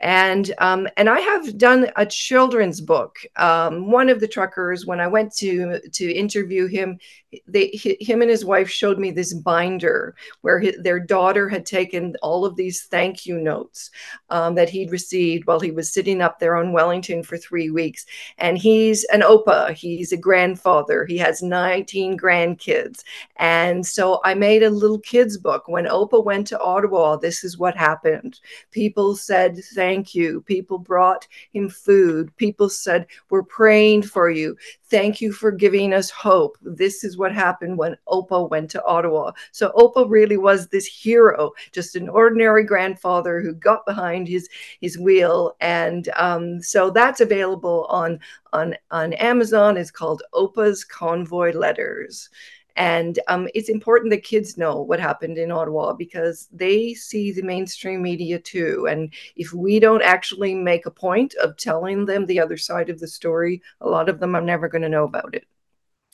[0.00, 3.16] and um, and I have done a children's book.
[3.36, 6.98] Um, one of the truckers, when I went to to interview him,
[7.46, 7.68] they
[8.00, 12.44] him and his wife showed me this binder where his, their daughter had taken all
[12.44, 13.90] of these thank you notes
[14.30, 18.06] um, that he'd received while he was sitting up there on Wellington for three weeks.
[18.38, 19.72] And he's an OPA.
[19.72, 21.04] He's a grandfather.
[21.06, 23.02] He has 19 grandkids.
[23.36, 25.68] And so I made a little kids book.
[25.68, 28.40] When OPA went to Ottawa, this is what happened.
[28.70, 29.56] People said
[29.86, 30.40] thank you.
[30.42, 32.36] People brought him food.
[32.36, 34.56] People said, We're praying for you.
[34.90, 36.58] Thank you for giving us hope.
[36.60, 39.30] This is what happened when Opa went to Ottawa.
[39.52, 44.48] So Opa really was this hero, just an ordinary grandfather who got behind his
[44.80, 45.56] his wheel.
[45.60, 48.18] And um, so that's available on
[48.52, 49.76] on on Amazon.
[49.76, 52.28] It's called Opa's Convoy Letters.
[52.76, 57.42] And um, it's important that kids know what happened in Ottawa because they see the
[57.42, 58.86] mainstream media too.
[58.88, 63.00] And if we don't actually make a point of telling them the other side of
[63.00, 65.46] the story, a lot of them are never going to know about it.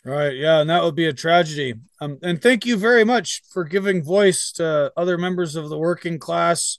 [0.04, 0.36] Right.
[0.36, 0.60] Yeah.
[0.60, 1.74] And that would be a tragedy.
[2.00, 6.18] Um, and thank you very much for giving voice to other members of the working
[6.18, 6.78] class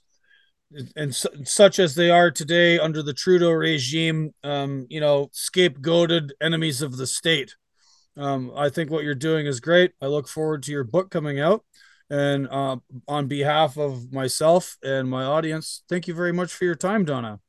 [0.96, 6.30] and su- such as they are today under the Trudeau regime, um, you know, scapegoated
[6.40, 7.54] enemies of the state.
[8.16, 9.92] Um, I think what you're doing is great.
[10.00, 11.64] I look forward to your book coming out.
[12.10, 12.76] And uh,
[13.08, 17.40] on behalf of myself and my audience, thank you very much for your time, Donna.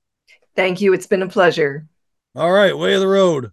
[0.55, 0.93] Thank you.
[0.93, 1.87] It's been a pleasure.
[2.35, 3.51] All right, way of the road.